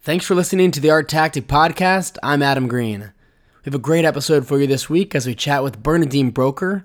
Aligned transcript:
Thanks 0.00 0.24
for 0.24 0.36
listening 0.36 0.70
to 0.70 0.80
the 0.80 0.88
ArtTactic 0.88 1.42
Podcast. 1.42 2.18
I'm 2.22 2.40
Adam 2.40 2.68
Green. 2.68 3.00
We 3.00 3.64
have 3.64 3.74
a 3.74 3.80
great 3.80 4.04
episode 4.04 4.46
for 4.46 4.60
you 4.60 4.66
this 4.68 4.88
week 4.88 5.12
as 5.12 5.26
we 5.26 5.34
chat 5.34 5.64
with 5.64 5.82
Bernadine 5.82 6.30
Bröcker. 6.30 6.84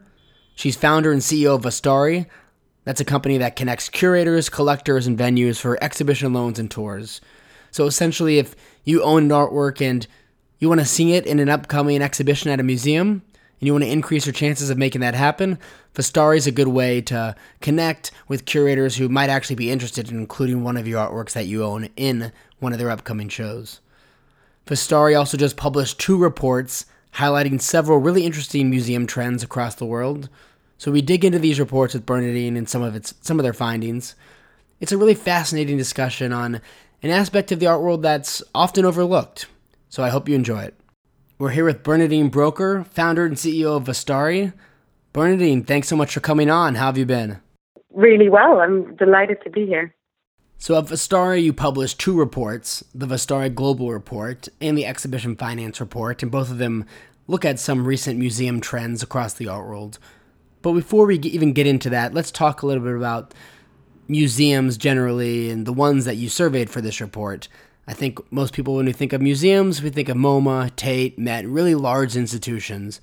She's 0.56 0.76
founder 0.76 1.12
and 1.12 1.22
CEO 1.22 1.56
of 1.56 1.62
Vastari. 1.62 2.26
That's 2.86 3.00
a 3.00 3.06
company 3.06 3.38
that 3.38 3.56
connects 3.56 3.88
curators, 3.88 4.50
collectors, 4.50 5.06
and 5.06 5.18
venues 5.18 5.62
for 5.62 5.82
exhibition 5.82 6.34
loans 6.34 6.58
and 6.58 6.72
tours. 6.72 7.22
So 7.70 7.86
essentially, 7.86 8.40
if 8.40 8.56
you 8.84 9.04
own 9.04 9.26
an 9.26 9.30
artwork 9.30 9.80
and 9.80 10.08
you 10.58 10.68
want 10.68 10.82
to 10.82 10.86
see 10.86 11.14
it 11.14 11.28
in 11.28 11.40
an 11.40 11.50
upcoming 11.50 12.02
exhibition 12.02 12.50
at 12.50 12.60
a 12.60 12.64
museum, 12.64 13.22
and 13.64 13.68
you 13.68 13.74
want 13.74 13.86
to 13.86 13.92
increase 13.92 14.26
your 14.26 14.34
chances 14.34 14.70
of 14.70 14.78
making 14.78 15.00
that 15.00 15.14
happen, 15.14 15.58
Vastari 15.96 16.36
is 16.36 16.48
a 16.48 16.52
good 16.52 16.68
way 16.68 17.00
to 17.00 17.34
connect 17.62 18.12
with 18.28 18.46
curators 18.46 18.98
who 18.98 19.08
might 19.08 19.30
actually 19.30 19.56
be 19.56 19.72
interested 19.72 20.12
in 20.12 20.18
including 20.18 20.64
one 20.64 20.76
of 20.76 20.86
your 20.86 21.08
artworks 21.08 21.32
that 21.32 21.46
you 21.46 21.64
own 21.64 21.88
in 21.96 22.34
one 22.64 22.74
of 22.74 22.80
their 22.80 22.90
upcoming 22.90 23.30
shows. 23.30 23.80
Vastari 24.66 25.18
also 25.18 25.38
just 25.38 25.58
published 25.58 26.00
two 26.00 26.18
reports 26.18 26.86
highlighting 27.16 27.62
several 27.62 28.00
really 28.00 28.26
interesting 28.26 28.70
museum 28.70 29.06
trends 29.06 29.44
across 29.44 29.76
the 29.76 29.86
world. 29.86 30.30
So 30.78 30.92
we 30.92 31.02
dig 31.02 31.24
into 31.24 31.40
these 31.40 31.60
reports 31.60 31.94
with 31.94 32.06
Bernadine 32.06 32.58
and 32.58 32.68
some 32.68 32.82
of 32.82 32.96
its 32.96 33.14
some 33.22 33.40
of 33.40 33.44
their 33.44 33.54
findings. 33.54 34.16
It's 34.80 34.92
a 34.92 34.98
really 34.98 35.14
fascinating 35.14 35.78
discussion 35.78 36.34
on 36.34 36.60
an 37.02 37.10
aspect 37.10 37.52
of 37.52 37.60
the 37.60 37.68
art 37.68 37.82
world 37.82 38.02
that's 38.02 38.42
often 38.56 38.86
overlooked. 38.86 39.46
So 39.90 40.04
I 40.04 40.10
hope 40.10 40.28
you 40.28 40.36
enjoy 40.36 40.64
it. 40.64 40.76
We're 41.38 41.52
here 41.52 41.66
with 41.66 41.84
Bernadine 41.84 42.32
Bröcker, 42.32 42.86
founder 42.88 43.26
and 43.26 43.36
CEO 43.36 43.78
of 43.78 43.84
Vastari. 43.84 44.54
Bernadine, 45.14 45.64
thanks 45.64 45.88
so 45.88 45.96
much 45.96 46.14
for 46.14 46.20
coming 46.20 46.50
on. 46.50 46.76
How 46.76 46.88
have 46.88 46.98
you 46.98 47.06
been? 47.06 47.40
Really 47.94 48.30
well. 48.30 48.60
I'm 48.60 48.96
delighted 48.96 49.38
to 49.44 49.50
be 49.50 49.66
here. 49.66 49.94
So 50.64 50.78
at 50.78 50.86
Vastari, 50.86 51.44
you 51.44 51.52
published 51.52 52.00
two 52.00 52.18
reports, 52.18 52.86
the 52.96 53.06
Vastari 53.06 53.54
Global 53.54 53.92
Report 53.92 54.48
and 54.62 54.78
the 54.78 54.86
Exhibition 54.86 55.36
Finance 55.36 55.82
Report, 55.82 56.24
and 56.24 56.32
both 56.32 56.50
of 56.50 56.58
them 56.58 56.86
look 57.28 57.44
at 57.44 57.60
some 57.60 57.86
recent 57.86 58.18
museum 58.18 58.62
trends 58.62 59.04
across 59.04 59.34
the 59.34 59.50
art 59.50 59.68
world. 59.68 60.00
But 60.62 60.72
before 60.72 61.06
we 61.06 61.20
even 61.20 61.52
get 61.52 61.68
into 61.68 61.90
that, 61.90 62.14
let's 62.14 62.32
talk 62.32 62.62
a 62.62 62.66
little 62.66 62.82
bit 62.82 62.96
about 62.96 63.34
museums 64.08 64.78
generally 64.78 65.50
and 65.50 65.66
the 65.66 65.74
ones 65.74 66.06
that 66.06 66.16
you 66.16 66.30
surveyed 66.30 66.70
for 66.70 66.80
this 66.80 67.02
report. 67.02 67.50
I 67.86 67.92
think 67.92 68.20
most 68.32 68.54
people, 68.54 68.76
when 68.76 68.86
we 68.86 68.94
think 68.94 69.12
of 69.12 69.22
museums, 69.22 69.82
we 69.82 69.90
think 69.90 70.08
of 70.08 70.16
MoMA, 70.16 70.74
Tate, 70.78 71.20
Met, 71.20 71.46
really 71.46 71.76
large 71.76 72.16
institutions. 72.16 73.02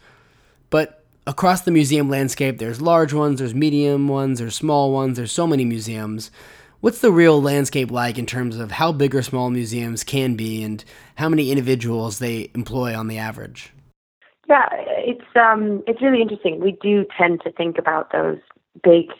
But 0.70 1.04
across 1.26 1.60
the 1.60 1.72
museum 1.72 2.08
landscape, 2.08 2.56
there's 2.56 2.80
large 2.80 3.12
ones, 3.12 3.38
there's 3.38 3.54
medium 3.54 4.08
ones, 4.08 4.38
there's 4.38 4.54
small 4.54 4.92
ones, 4.92 5.18
there's 5.18 5.30
so 5.30 5.46
many 5.46 5.66
museums. 5.66 6.30
What's 6.80 7.00
the 7.00 7.12
real 7.12 7.42
landscape 7.42 7.90
like 7.90 8.16
in 8.16 8.24
terms 8.24 8.56
of 8.56 8.70
how 8.70 8.90
big 8.90 9.14
or 9.14 9.20
small 9.22 9.50
museums 9.50 10.02
can 10.02 10.34
be 10.34 10.62
and 10.62 10.82
how 11.16 11.28
many 11.28 11.50
individuals 11.50 12.20
they 12.20 12.50
employ 12.54 12.96
on 12.96 13.06
the 13.06 13.18
average? 13.18 13.74
Yeah, 14.48 14.66
it's 14.72 15.36
um, 15.36 15.82
it's 15.86 16.00
really 16.00 16.22
interesting. 16.22 16.58
We 16.58 16.78
do 16.80 17.04
tend 17.18 17.42
to 17.42 17.52
think 17.52 17.76
about 17.76 18.12
those 18.12 18.38
big 18.82 19.10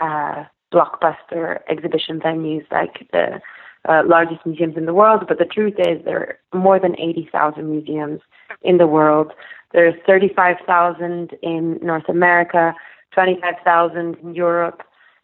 uh, 0.00 0.44
blockbuster 0.72 1.60
exhibition 1.68 2.20
venues 2.20 2.64
like 2.72 3.06
the 3.12 3.40
uh, 3.86 4.02
largest 4.06 4.46
museums 4.46 4.78
in 4.78 4.86
the 4.86 4.94
world, 4.94 5.24
but 5.28 5.38
the 5.38 5.44
truth 5.44 5.74
is 5.78 6.02
there 6.04 6.38
are 6.52 6.58
more 6.58 6.80
than 6.80 6.98
80,000 6.98 7.70
museums 7.70 8.20
in 8.62 8.78
the 8.78 8.86
world. 8.86 9.32
There's 9.72 9.94
35,000 10.06 11.34
in 11.42 11.78
North 11.82 12.08
America, 12.08 12.74
25,000 13.12 14.16
in 14.22 14.34
Europe, 14.34 14.82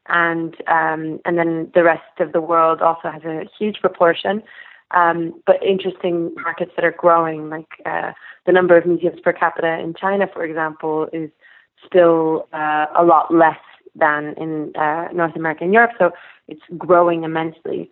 and 0.08 0.54
um, 0.66 1.20
and 1.24 1.38
then 1.38 1.70
the 1.74 1.84
rest 1.84 2.20
of 2.20 2.32
the 2.32 2.40
world 2.40 2.80
also 2.82 3.10
has 3.10 3.22
a 3.24 3.44
huge 3.58 3.80
proportion. 3.80 4.42
Um, 4.92 5.34
but 5.46 5.62
interesting 5.64 6.32
markets 6.36 6.70
that 6.76 6.84
are 6.84 6.92
growing, 6.92 7.50
like 7.50 7.68
uh, 7.84 8.12
the 8.46 8.52
number 8.52 8.76
of 8.76 8.86
museums 8.86 9.18
per 9.20 9.32
capita 9.32 9.78
in 9.80 9.94
China, 9.94 10.28
for 10.32 10.44
example, 10.44 11.08
is 11.12 11.30
still 11.84 12.48
uh, 12.52 12.86
a 12.96 13.04
lot 13.04 13.34
less 13.34 13.58
than 13.96 14.34
in 14.36 14.74
uh, 14.76 15.08
North 15.12 15.34
America 15.34 15.64
and 15.64 15.72
Europe. 15.72 15.92
So 15.98 16.12
it's 16.46 16.62
growing 16.78 17.24
immensely. 17.24 17.90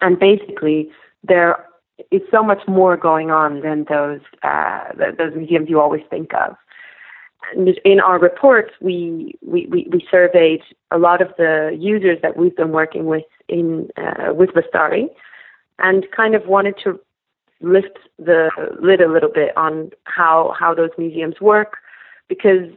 And 0.00 0.18
basically, 0.18 0.90
there 1.24 1.66
is 2.10 2.22
so 2.30 2.42
much 2.42 2.62
more 2.68 2.96
going 2.96 3.30
on 3.30 3.60
than 3.60 3.86
those 3.88 4.20
uh, 4.42 4.84
those 5.18 5.34
museums 5.34 5.68
you 5.68 5.80
always 5.80 6.02
think 6.08 6.32
of 6.34 6.56
in 7.84 8.00
our 8.00 8.18
reports, 8.18 8.72
we, 8.80 9.34
we, 9.42 9.66
we, 9.66 10.06
surveyed 10.10 10.62
a 10.90 10.98
lot 10.98 11.20
of 11.20 11.28
the 11.36 11.76
users 11.78 12.18
that 12.22 12.36
we've 12.36 12.56
been 12.56 12.72
working 12.72 13.06
with 13.06 13.24
in 13.48 13.88
uh, 13.96 14.32
with 14.32 14.50
Vastari, 14.50 15.08
and 15.78 16.06
kind 16.14 16.34
of 16.34 16.46
wanted 16.46 16.74
to 16.84 16.98
lift 17.60 17.98
the 18.18 18.50
lid 18.80 19.00
a 19.00 19.10
little 19.10 19.30
bit 19.32 19.56
on 19.56 19.90
how 20.04 20.54
how 20.58 20.74
those 20.74 20.90
museums 20.96 21.40
work, 21.40 21.78
because 22.28 22.68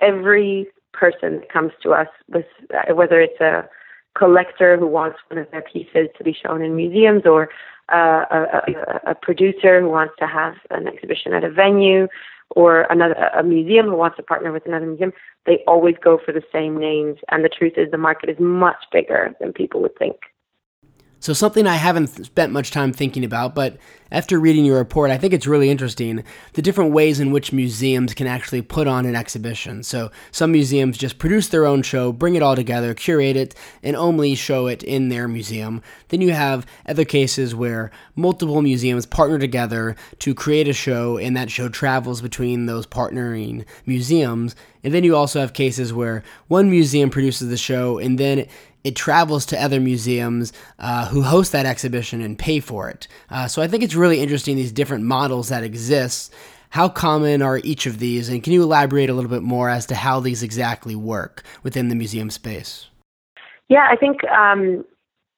every 0.00 0.66
person 0.92 1.40
that 1.40 1.52
comes 1.52 1.72
to 1.82 1.92
us, 1.92 2.08
with, 2.28 2.46
uh, 2.72 2.94
whether 2.94 3.20
it's 3.20 3.40
a 3.40 3.68
collector 4.16 4.76
who 4.76 4.86
wants 4.86 5.18
one 5.28 5.38
of 5.38 5.50
their 5.50 5.62
pieces 5.62 6.08
to 6.16 6.24
be 6.24 6.32
shown 6.32 6.62
in 6.62 6.76
museums, 6.76 7.22
or 7.24 7.48
uh, 7.92 8.24
a, 8.30 8.38
a, 9.06 9.10
a 9.10 9.14
producer 9.14 9.80
who 9.80 9.88
wants 9.88 10.14
to 10.18 10.26
have 10.26 10.54
an 10.70 10.88
exhibition 10.88 11.34
at 11.34 11.44
a 11.44 11.50
venue, 11.50 12.08
or 12.50 12.82
another 12.90 13.14
a 13.14 13.42
museum 13.42 13.86
who 13.86 13.96
wants 13.96 14.16
to 14.16 14.22
partner 14.22 14.52
with 14.52 14.66
another 14.66 14.86
museum, 14.86 15.12
they 15.46 15.62
always 15.66 15.96
go 16.02 16.18
for 16.24 16.32
the 16.32 16.42
same 16.52 16.78
names. 16.78 17.18
And 17.30 17.44
the 17.44 17.48
truth 17.48 17.74
is, 17.76 17.90
the 17.90 17.98
market 17.98 18.30
is 18.30 18.38
much 18.38 18.84
bigger 18.92 19.34
than 19.40 19.52
people 19.52 19.82
would 19.82 19.96
think. 19.98 20.16
So, 21.24 21.32
something 21.32 21.66
I 21.66 21.76
haven't 21.76 22.26
spent 22.26 22.52
much 22.52 22.70
time 22.70 22.92
thinking 22.92 23.24
about, 23.24 23.54
but 23.54 23.78
after 24.12 24.38
reading 24.38 24.66
your 24.66 24.76
report, 24.76 25.10
I 25.10 25.16
think 25.16 25.32
it's 25.32 25.46
really 25.46 25.70
interesting 25.70 26.22
the 26.52 26.60
different 26.60 26.92
ways 26.92 27.18
in 27.18 27.32
which 27.32 27.50
museums 27.50 28.12
can 28.12 28.26
actually 28.26 28.60
put 28.60 28.86
on 28.86 29.06
an 29.06 29.16
exhibition. 29.16 29.82
So, 29.84 30.10
some 30.32 30.52
museums 30.52 30.98
just 30.98 31.16
produce 31.16 31.48
their 31.48 31.64
own 31.64 31.80
show, 31.80 32.12
bring 32.12 32.34
it 32.34 32.42
all 32.42 32.54
together, 32.54 32.92
curate 32.92 33.38
it, 33.38 33.54
and 33.82 33.96
only 33.96 34.34
show 34.34 34.66
it 34.66 34.82
in 34.82 35.08
their 35.08 35.26
museum. 35.26 35.80
Then 36.10 36.20
you 36.20 36.34
have 36.34 36.66
other 36.84 37.06
cases 37.06 37.54
where 37.54 37.90
multiple 38.14 38.60
museums 38.60 39.06
partner 39.06 39.38
together 39.38 39.96
to 40.18 40.34
create 40.34 40.68
a 40.68 40.74
show, 40.74 41.16
and 41.16 41.34
that 41.38 41.50
show 41.50 41.70
travels 41.70 42.20
between 42.20 42.66
those 42.66 42.86
partnering 42.86 43.64
museums. 43.86 44.54
And 44.82 44.92
then 44.92 45.04
you 45.04 45.16
also 45.16 45.40
have 45.40 45.54
cases 45.54 45.90
where 45.90 46.22
one 46.48 46.68
museum 46.68 47.08
produces 47.08 47.48
the 47.48 47.56
show 47.56 47.98
and 47.98 48.18
then 48.18 48.46
it 48.84 48.94
travels 48.94 49.46
to 49.46 49.60
other 49.60 49.80
museums 49.80 50.52
uh, 50.78 51.08
who 51.08 51.22
host 51.22 51.52
that 51.52 51.66
exhibition 51.66 52.20
and 52.20 52.38
pay 52.38 52.60
for 52.60 52.88
it. 52.88 53.08
Uh, 53.30 53.48
so 53.48 53.62
I 53.62 53.66
think 53.66 53.82
it's 53.82 53.94
really 53.94 54.20
interesting 54.20 54.56
these 54.56 54.72
different 54.72 55.04
models 55.04 55.48
that 55.48 55.64
exist. 55.64 56.32
How 56.68 56.88
common 56.88 57.40
are 57.40 57.58
each 57.58 57.86
of 57.86 57.98
these, 57.98 58.28
and 58.28 58.42
can 58.42 58.52
you 58.52 58.62
elaborate 58.62 59.08
a 59.08 59.14
little 59.14 59.30
bit 59.30 59.42
more 59.42 59.70
as 59.70 59.86
to 59.86 59.94
how 59.94 60.20
these 60.20 60.42
exactly 60.42 60.94
work 60.94 61.42
within 61.62 61.88
the 61.88 61.94
museum 61.94 62.30
space? 62.30 62.88
Yeah, 63.68 63.88
I 63.90 63.96
think 63.96 64.24
um, 64.24 64.84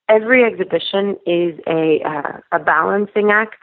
every 0.09 0.45
exhibition 0.45 1.17
is 1.27 1.59
a 1.67 2.01
uh, 2.05 2.41
a 2.53 2.59
balancing 2.59 3.31
act 3.31 3.59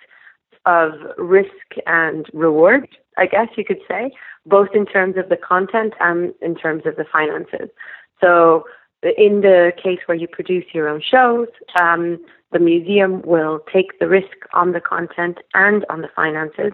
of 0.66 0.92
risk 1.18 1.50
and 1.86 2.28
reward. 2.32 2.88
I 3.18 3.26
guess 3.26 3.48
you 3.58 3.66
could 3.66 3.82
say, 3.88 4.12
both 4.46 4.70
in 4.74 4.86
terms 4.86 5.18
of 5.18 5.30
the 5.30 5.38
content 5.38 5.94
and 6.00 6.34
in 6.42 6.56
terms 6.56 6.84
of 6.86 6.96
the 6.96 7.06
finances. 7.12 7.70
So 8.22 8.66
in 9.04 9.42
the 9.42 9.72
case 9.82 10.00
where 10.06 10.18
you 10.18 10.28
produce 10.28 10.66
your 10.74 10.88
own 10.88 11.02
shows, 11.02 11.48
um, 11.80 12.24
the 12.52 12.60
museum 12.60 13.22
will 13.24 13.60
take 13.72 14.00
the 14.00 14.08
risk 14.08 14.38
on 14.54 14.72
the 14.72 14.80
content 14.80 15.40
and 15.54 15.86
on 15.90 16.02
the 16.02 16.10
finances. 16.16 16.72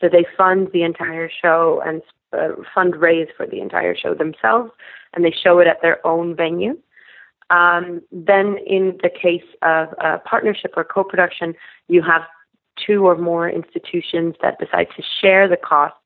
So 0.00 0.08
they 0.08 0.26
fund 0.36 0.68
the 0.72 0.82
entire 0.82 1.30
show 1.30 1.82
and 1.84 2.02
uh, 2.32 2.56
fundraise 2.76 3.28
for 3.36 3.46
the 3.46 3.60
entire 3.60 3.96
show 3.96 4.14
themselves, 4.14 4.70
and 5.14 5.24
they 5.24 5.32
show 5.32 5.58
it 5.58 5.66
at 5.66 5.82
their 5.82 6.04
own 6.06 6.34
venue. 6.34 6.78
Um, 7.50 8.00
then, 8.10 8.58
in 8.66 8.98
the 9.02 9.10
case 9.10 9.44
of 9.62 9.88
a 9.98 10.18
partnership 10.18 10.72
or 10.76 10.84
co 10.84 11.04
production, 11.04 11.54
you 11.88 12.02
have 12.02 12.22
two 12.84 13.06
or 13.06 13.16
more 13.16 13.48
institutions 13.48 14.34
that 14.40 14.58
decide 14.58 14.88
to 14.96 15.02
share 15.20 15.48
the 15.48 15.58
costs, 15.58 15.98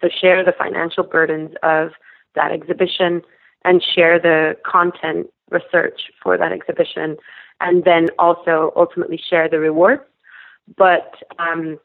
so 0.00 0.08
share 0.20 0.44
the 0.44 0.52
financial 0.52 1.02
burdens 1.02 1.54
of 1.62 1.92
that 2.34 2.52
exhibition 2.52 3.22
and 3.64 3.82
share 3.82 4.18
the 4.18 4.56
content 4.64 5.28
research 5.50 6.00
for 6.22 6.36
that 6.38 6.52
exhibition, 6.52 7.16
and 7.60 7.84
then 7.84 8.08
also 8.18 8.72
ultimately 8.76 9.20
share 9.28 9.48
the 9.48 9.58
rewards. 9.58 10.02
But 10.76 11.14
um, 11.38 11.78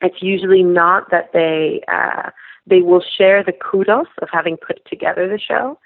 it's 0.00 0.22
usually 0.22 0.62
not 0.62 1.10
that 1.10 1.32
they 1.32 1.82
uh, 1.92 2.30
they 2.66 2.82
will 2.82 3.02
share 3.16 3.42
the 3.42 3.52
kudos 3.52 4.06
of 4.22 4.28
having 4.32 4.56
put 4.56 4.84
together 4.88 5.28
the 5.28 5.38
show, 5.38 5.78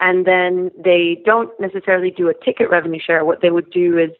and 0.00 0.26
then 0.26 0.70
they 0.76 1.22
don't 1.24 1.50
necessarily 1.60 2.10
do 2.10 2.28
a 2.28 2.44
ticket 2.44 2.68
revenue 2.70 3.00
share. 3.00 3.24
What 3.24 3.40
they 3.40 3.50
would 3.50 3.70
do 3.70 3.98
is 3.98 4.10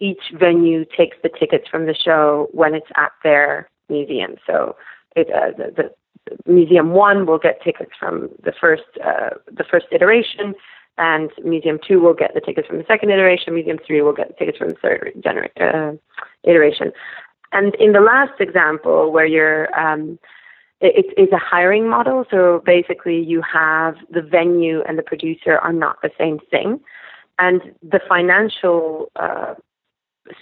each 0.00 0.22
venue 0.38 0.84
takes 0.84 1.16
the 1.22 1.28
tickets 1.28 1.68
from 1.68 1.86
the 1.86 1.94
show 1.94 2.48
when 2.52 2.74
it's 2.74 2.90
at 2.96 3.12
their 3.22 3.68
museum. 3.88 4.36
So 4.46 4.76
it, 5.16 5.28
uh, 5.30 5.56
the, 5.56 5.72
the 5.74 5.94
Museum 6.46 6.90
One 6.90 7.26
will 7.26 7.38
get 7.38 7.62
tickets 7.62 7.92
from 7.98 8.30
the 8.42 8.52
first 8.52 8.84
uh, 9.04 9.30
the 9.46 9.64
first 9.64 9.86
iteration, 9.92 10.54
and 10.98 11.30
Museum 11.42 11.78
Two 11.86 12.00
will 12.00 12.14
get 12.14 12.34
the 12.34 12.40
tickets 12.40 12.66
from 12.68 12.78
the 12.78 12.84
second 12.86 13.10
iteration. 13.10 13.54
Museum 13.54 13.78
Three 13.86 14.02
will 14.02 14.12
get 14.12 14.28
the 14.28 14.34
tickets 14.34 14.58
from 14.58 14.70
the 14.70 14.76
third 14.76 15.12
uh, 15.60 15.92
iteration. 16.44 16.92
and 17.52 17.74
in 17.76 17.92
the 17.92 18.00
last 18.00 18.40
example, 18.40 19.12
where 19.12 19.26
you're 19.26 19.74
um, 19.78 20.18
it, 20.80 21.06
it's 21.16 21.32
a 21.32 21.38
hiring 21.38 21.88
model. 21.88 22.24
So 22.30 22.62
basically, 22.64 23.20
you 23.20 23.42
have 23.42 23.96
the 24.10 24.22
venue 24.22 24.82
and 24.86 24.98
the 24.98 25.02
producer 25.02 25.58
are 25.58 25.72
not 25.72 25.96
the 26.02 26.10
same 26.18 26.38
thing, 26.50 26.80
and 27.38 27.60
the 27.82 28.00
financial 28.08 29.10
uh, 29.16 29.54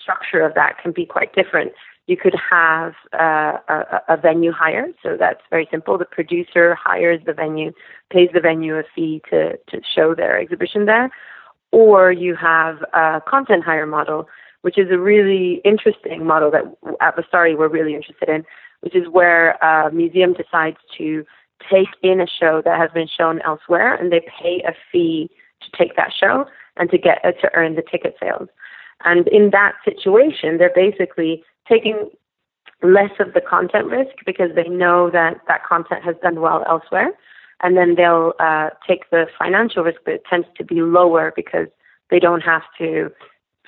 structure 0.00 0.40
of 0.40 0.54
that 0.54 0.78
can 0.80 0.92
be 0.92 1.06
quite 1.06 1.34
different. 1.34 1.72
You 2.06 2.16
could 2.16 2.34
have 2.50 2.94
uh, 3.12 3.58
a, 3.68 4.00
a 4.08 4.16
venue 4.16 4.50
hire, 4.50 4.88
so 5.02 5.16
that's 5.16 5.40
very 5.50 5.68
simple. 5.70 5.96
The 5.98 6.04
producer 6.04 6.74
hires 6.74 7.20
the 7.24 7.32
venue, 7.32 7.72
pays 8.12 8.28
the 8.34 8.40
venue 8.40 8.76
a 8.76 8.82
fee 8.94 9.22
to, 9.30 9.56
to 9.56 9.80
show 9.94 10.14
their 10.14 10.38
exhibition 10.40 10.86
there, 10.86 11.10
or 11.70 12.10
you 12.10 12.34
have 12.34 12.82
a 12.92 13.22
content 13.26 13.64
hire 13.64 13.86
model, 13.86 14.28
which 14.62 14.78
is 14.78 14.90
a 14.90 14.98
really 14.98 15.60
interesting 15.64 16.26
model 16.26 16.50
that 16.50 16.64
at 17.00 17.16
Vastari 17.16 17.56
we're 17.56 17.68
really 17.68 17.94
interested 17.94 18.28
in, 18.28 18.44
which 18.80 18.96
is 18.96 19.08
where 19.08 19.52
a 19.62 19.90
museum 19.92 20.32
decides 20.32 20.78
to 20.98 21.24
take 21.70 21.88
in 22.02 22.20
a 22.20 22.26
show 22.26 22.62
that 22.64 22.78
has 22.78 22.90
been 22.92 23.08
shown 23.08 23.40
elsewhere 23.42 23.94
and 23.94 24.12
they 24.12 24.20
pay 24.20 24.62
a 24.66 24.74
fee 24.90 25.30
to 25.60 25.78
take 25.78 25.94
that 25.96 26.12
show 26.12 26.44
and 26.76 26.90
to 26.90 26.98
get 26.98 27.24
uh, 27.24 27.32
to 27.32 27.50
earn 27.54 27.76
the 27.76 27.82
ticket 27.82 28.16
sales. 28.20 28.48
And 29.04 29.28
in 29.28 29.50
that 29.50 29.74
situation, 29.84 30.58
they're 30.58 30.72
basically 30.74 31.44
taking 31.68 32.10
less 32.82 33.12
of 33.20 33.32
the 33.34 33.40
content 33.40 33.86
risk 33.86 34.16
because 34.26 34.50
they 34.54 34.68
know 34.68 35.10
that 35.10 35.40
that 35.48 35.64
content 35.64 36.04
has 36.04 36.16
done 36.22 36.40
well 36.40 36.64
elsewhere. 36.68 37.12
And 37.62 37.76
then 37.76 37.94
they'll 37.94 38.32
uh, 38.40 38.70
take 38.86 39.08
the 39.10 39.26
financial 39.38 39.84
risk, 39.84 40.00
but 40.04 40.14
it 40.14 40.24
tends 40.28 40.48
to 40.56 40.64
be 40.64 40.82
lower 40.82 41.32
because 41.34 41.68
they 42.10 42.18
don't 42.18 42.40
have 42.40 42.62
to 42.78 43.12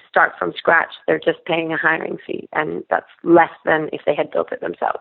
start 0.09 0.33
from 0.39 0.53
scratch. 0.57 0.95
They're 1.07 1.21
just 1.21 1.45
paying 1.45 1.73
a 1.73 1.77
hiring 1.77 2.19
fee, 2.27 2.49
and 2.53 2.83
that's 2.91 3.07
less 3.23 3.51
than 3.65 3.89
if 3.93 4.03
they 4.05 4.15
had 4.15 4.31
built 4.31 4.53
it 4.53 4.61
themselves. 4.61 4.99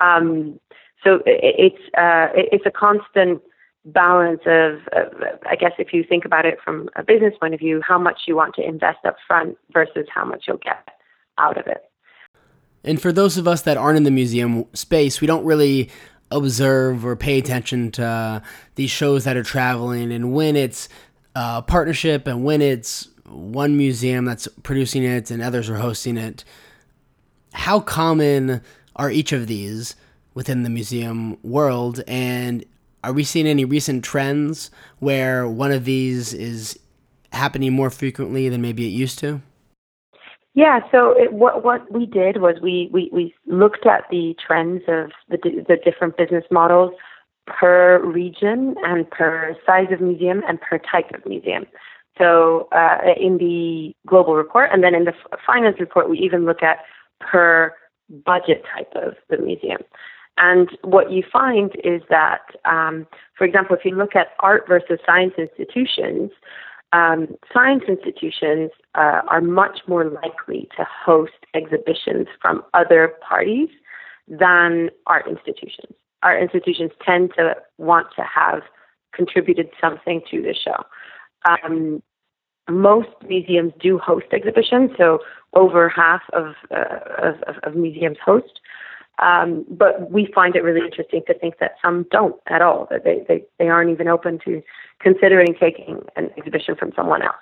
Um, 0.00 0.58
so 1.04 1.20
it's 1.24 1.82
uh, 1.96 2.28
it's 2.34 2.66
a 2.66 2.70
constant 2.70 3.42
balance 3.86 4.40
of, 4.46 4.80
of, 4.92 5.12
I 5.48 5.54
guess, 5.54 5.72
if 5.78 5.92
you 5.92 6.02
think 6.02 6.24
about 6.24 6.44
it 6.44 6.58
from 6.64 6.88
a 6.96 7.04
business 7.04 7.34
point 7.38 7.54
of 7.54 7.60
view, 7.60 7.80
how 7.86 7.98
much 7.98 8.22
you 8.26 8.34
want 8.34 8.54
to 8.56 8.66
invest 8.66 9.04
up 9.04 9.16
front 9.26 9.56
versus 9.72 10.06
how 10.12 10.24
much 10.24 10.44
you'll 10.46 10.56
get 10.58 10.88
out 11.38 11.56
of 11.56 11.66
it. 11.66 11.88
And 12.86 13.02
for 13.02 13.12
those 13.12 13.36
of 13.36 13.48
us 13.48 13.62
that 13.62 13.76
aren't 13.76 13.96
in 13.96 14.04
the 14.04 14.10
museum 14.10 14.64
space, 14.72 15.20
we 15.20 15.26
don't 15.26 15.44
really 15.44 15.90
observe 16.30 17.04
or 17.04 17.16
pay 17.16 17.38
attention 17.38 17.90
to 17.92 18.04
uh, 18.04 18.40
these 18.76 18.90
shows 18.90 19.24
that 19.24 19.36
are 19.36 19.42
traveling 19.42 20.10
and 20.10 20.32
when 20.32 20.56
it's 20.56 20.88
a 21.34 21.62
partnership 21.62 22.26
and 22.26 22.44
when 22.44 22.62
it's 22.62 23.08
one 23.28 23.76
museum 23.76 24.24
that's 24.24 24.48
producing 24.62 25.04
it 25.04 25.30
and 25.30 25.42
others 25.42 25.68
are 25.68 25.76
hosting 25.76 26.16
it. 26.16 26.44
How 27.52 27.80
common 27.80 28.62
are 28.96 29.10
each 29.10 29.32
of 29.32 29.46
these 29.46 29.96
within 30.34 30.62
the 30.62 30.70
museum 30.70 31.38
world? 31.42 32.02
And 32.06 32.64
are 33.04 33.12
we 33.12 33.24
seeing 33.24 33.46
any 33.46 33.64
recent 33.64 34.04
trends 34.04 34.70
where 34.98 35.48
one 35.48 35.72
of 35.72 35.84
these 35.84 36.32
is 36.32 36.78
happening 37.32 37.72
more 37.72 37.90
frequently 37.90 38.48
than 38.48 38.62
maybe 38.62 38.86
it 38.86 38.90
used 38.90 39.18
to? 39.20 39.40
Yeah, 40.56 40.80
so 40.90 41.12
it, 41.12 41.34
what 41.34 41.62
what 41.62 41.92
we 41.92 42.06
did 42.06 42.40
was 42.40 42.56
we, 42.62 42.88
we, 42.90 43.10
we 43.12 43.34
looked 43.46 43.84
at 43.84 44.04
the 44.10 44.34
trends 44.44 44.82
of 44.88 45.10
the 45.28 45.36
the 45.68 45.76
different 45.84 46.16
business 46.16 46.44
models 46.50 46.92
per 47.46 48.02
region 48.02 48.74
and 48.82 49.08
per 49.10 49.54
size 49.66 49.88
of 49.92 50.00
museum 50.00 50.42
and 50.48 50.58
per 50.58 50.78
type 50.78 51.10
of 51.14 51.26
museum. 51.26 51.66
So 52.16 52.68
uh, 52.72 52.96
in 53.20 53.36
the 53.36 53.94
global 54.06 54.34
report, 54.34 54.70
and 54.72 54.82
then 54.82 54.94
in 54.94 55.04
the 55.04 55.12
finance 55.46 55.76
report, 55.78 56.08
we 56.08 56.18
even 56.20 56.46
look 56.46 56.62
at 56.62 56.78
per 57.20 57.74
budget 58.24 58.64
type 58.74 58.90
of 58.94 59.12
the 59.28 59.36
museum. 59.36 59.82
And 60.38 60.70
what 60.82 61.10
you 61.10 61.22
find 61.30 61.70
is 61.84 62.00
that, 62.08 62.40
um, 62.64 63.06
for 63.36 63.44
example, 63.44 63.76
if 63.76 63.84
you 63.84 63.94
look 63.94 64.16
at 64.16 64.28
art 64.40 64.64
versus 64.66 64.98
science 65.04 65.34
institutions, 65.36 66.30
um, 66.96 67.28
science 67.52 67.82
institutions 67.88 68.70
uh, 68.94 69.20
are 69.28 69.42
much 69.42 69.80
more 69.86 70.04
likely 70.08 70.68
to 70.76 70.86
host 71.04 71.32
exhibitions 71.54 72.26
from 72.40 72.64
other 72.72 73.12
parties 73.28 73.68
than 74.28 74.90
art 75.06 75.26
institutions. 75.28 75.94
Art 76.22 76.42
institutions 76.42 76.92
tend 77.04 77.32
to 77.36 77.54
want 77.76 78.06
to 78.16 78.22
have 78.22 78.62
contributed 79.14 79.68
something 79.80 80.22
to 80.30 80.40
the 80.40 80.54
show. 80.54 80.84
Um, 81.48 82.02
most 82.68 83.10
museums 83.28 83.72
do 83.78 83.98
host 83.98 84.26
exhibitions, 84.32 84.90
so 84.96 85.18
over 85.52 85.88
half 85.88 86.22
of, 86.32 86.54
uh, 86.70 87.28
of, 87.46 87.56
of, 87.62 87.76
museums 87.76 88.18
host. 88.24 88.60
Um, 89.18 89.64
but 89.70 90.10
we 90.10 90.30
find 90.34 90.56
it 90.56 90.62
really 90.62 90.84
interesting 90.84 91.22
to 91.26 91.38
think 91.38 91.54
that 91.58 91.76
some 91.82 92.06
don't 92.10 92.36
at 92.48 92.60
all, 92.60 92.86
that 92.90 93.04
they, 93.04 93.24
they, 93.28 93.44
they 93.58 93.68
aren't 93.68 93.90
even 93.90 94.08
open 94.08 94.38
to 94.44 94.62
considering 95.00 95.54
taking 95.58 96.00
an 96.16 96.30
exhibition 96.36 96.76
from 96.76 96.92
someone 96.94 97.22
else. 97.22 97.34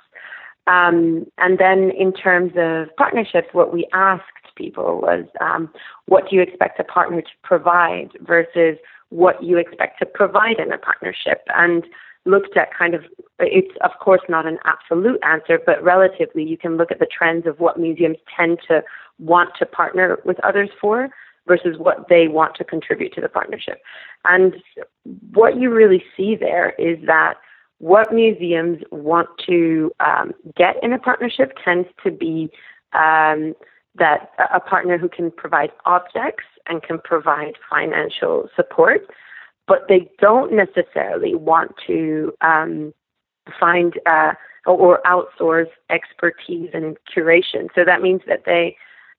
Um, 0.66 1.26
and 1.38 1.58
then 1.58 1.90
in 1.90 2.12
terms 2.12 2.52
of 2.56 2.94
partnerships, 2.96 3.48
what 3.52 3.72
we 3.72 3.86
asked 3.92 4.24
people 4.56 5.00
was, 5.02 5.24
um, 5.40 5.68
what 6.06 6.30
do 6.30 6.36
you 6.36 6.42
expect 6.42 6.78
a 6.78 6.84
partner 6.84 7.20
to 7.20 7.28
provide 7.42 8.10
versus 8.20 8.78
what 9.10 9.42
you 9.42 9.58
expect 9.58 9.98
to 9.98 10.06
provide 10.06 10.58
in 10.58 10.72
a 10.72 10.78
partnership? 10.78 11.42
And 11.54 11.84
looked 12.26 12.56
at 12.56 12.72
kind 12.76 12.94
of 12.94 13.04
it's 13.38 13.76
of 13.82 13.90
course 14.00 14.22
not 14.28 14.46
an 14.46 14.58
absolute 14.64 15.20
answer, 15.22 15.58
but 15.64 15.82
relatively 15.82 16.42
you 16.42 16.56
can 16.56 16.76
look 16.76 16.90
at 16.90 16.98
the 16.98 17.06
trends 17.06 17.46
of 17.46 17.60
what 17.60 17.78
museums 17.78 18.16
tend 18.34 18.58
to 18.68 18.82
want 19.18 19.50
to 19.58 19.66
partner 19.66 20.18
with 20.24 20.42
others 20.42 20.70
for 20.80 21.10
versus 21.46 21.76
what 21.78 22.08
they 22.08 22.28
want 22.28 22.54
to 22.56 22.64
contribute 22.64 23.12
to 23.14 23.20
the 23.20 23.28
partnership. 23.28 23.80
And 24.24 24.54
what 25.32 25.58
you 25.58 25.70
really 25.70 26.02
see 26.16 26.36
there 26.36 26.70
is 26.78 26.98
that 27.06 27.34
what 27.78 28.12
museums 28.14 28.78
want 28.90 29.28
to 29.46 29.92
um, 30.00 30.32
get 30.56 30.76
in 30.82 30.92
a 30.92 30.98
partnership 30.98 31.52
tends 31.64 31.88
to 32.02 32.10
be 32.10 32.50
um, 32.92 33.54
that 33.96 34.30
a 34.52 34.60
partner 34.60 34.98
who 34.98 35.08
can 35.08 35.30
provide 35.30 35.70
objects 35.84 36.44
and 36.66 36.82
can 36.82 36.98
provide 36.98 37.54
financial 37.70 38.48
support 38.56 39.02
but 39.66 39.86
they 39.88 40.10
don't 40.20 40.52
necessarily 40.52 41.34
want 41.34 41.74
to 41.86 42.32
um, 42.40 42.92
find 43.58 43.94
uh, 44.06 44.32
or 44.66 45.00
outsource 45.06 45.70
expertise 45.90 46.70
and 46.72 46.96
curation. 47.14 47.68
So 47.74 47.84
that 47.84 48.02
means 48.02 48.22
that 48.26 48.44
they 48.46 48.76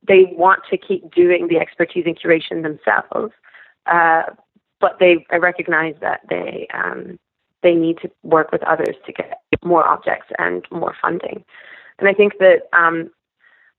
they 0.08 0.26
want 0.32 0.62
to 0.70 0.78
keep 0.78 1.14
doing 1.14 1.48
the 1.48 1.58
expertise 1.58 2.06
and 2.06 2.20
curation 2.20 2.64
themselves, 2.64 3.34
uh, 3.86 4.24
but 4.80 4.98
they 5.00 5.26
recognize 5.40 5.96
that 6.02 6.22
they 6.30 6.68
um, 6.74 7.20
they 7.64 7.74
need 7.74 7.98
to 8.02 8.12
work 8.24 8.52
with 8.52 8.64
others 8.64 8.96
to 9.06 9.14
get 9.14 9.40
more 9.64 9.88
objects 9.88 10.28
and 10.38 10.66
more 10.72 10.96
funding. 11.02 11.44
And 11.98 12.08
I 12.08 12.14
think 12.14 12.34
that 12.40 12.64
um, 12.74 13.10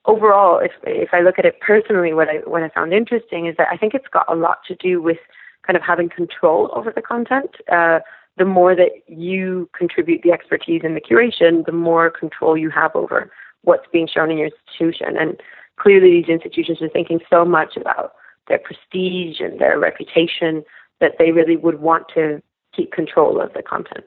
overall, 0.07 0.59
if 0.59 0.73
if 0.85 1.11
I 1.13 1.21
look 1.21 1.39
at 1.39 1.45
it 1.45 1.61
personally, 1.61 2.13
what 2.13 2.29
I 2.29 2.37
what 2.47 2.63
I 2.63 2.69
found 2.71 2.93
interesting 2.93 3.47
is 3.47 3.57
that 3.59 3.69
I 3.71 3.77
think 3.77 3.95
it's 3.95 4.09
got 4.13 4.27
a 4.29 4.35
lot 4.35 4.59
to 4.69 4.75
do 4.75 5.03
with 5.03 5.19
kind 5.67 5.77
of 5.77 5.83
having 5.83 6.09
control 6.09 6.71
over 6.73 6.93
the 6.95 7.03
content. 7.03 7.57
Uh, 7.71 8.01
the 8.39 8.45
more 8.45 8.75
that 8.75 8.91
you 9.07 9.69
contribute 9.77 10.23
the 10.23 10.31
expertise 10.31 10.83
in 10.85 10.95
the 10.95 11.01
curation, 11.01 11.65
the 11.65 11.73
more 11.73 12.11
control 12.11 12.57
you 12.57 12.71
have 12.71 12.95
over 12.95 13.31
what's 13.63 13.87
being 13.93 14.07
shown 14.07 14.31
in 14.31 14.39
your 14.39 14.49
institution. 14.49 15.17
And 15.19 15.41
clearly, 15.77 16.11
these 16.11 16.29
institutions 16.29 16.81
are 16.83 16.89
thinking 16.89 17.21
so 17.31 17.45
much 17.45 17.77
about 17.77 18.13
their 18.49 18.59
prestige 18.59 19.41
and 19.41 19.61
their 19.61 19.79
reputation 19.79 20.65
that 21.01 21.13
they 21.19 21.33
really 21.33 21.57
would 21.57 21.81
want 21.81 22.05
to 22.15 22.43
keep 22.75 22.93
control 22.93 23.41
of 23.41 23.53
the 23.55 23.63
content. 23.63 24.05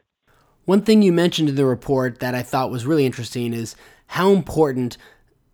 One 0.65 0.81
thing 0.81 1.01
you 1.01 1.11
mentioned 1.11 1.49
in 1.49 1.55
the 1.55 1.65
report 1.65 2.19
that 2.19 2.35
I 2.35 2.43
thought 2.43 2.71
was 2.71 2.85
really 2.85 3.05
interesting 3.05 3.53
is 3.53 3.75
how 4.07 4.31
important 4.31 4.97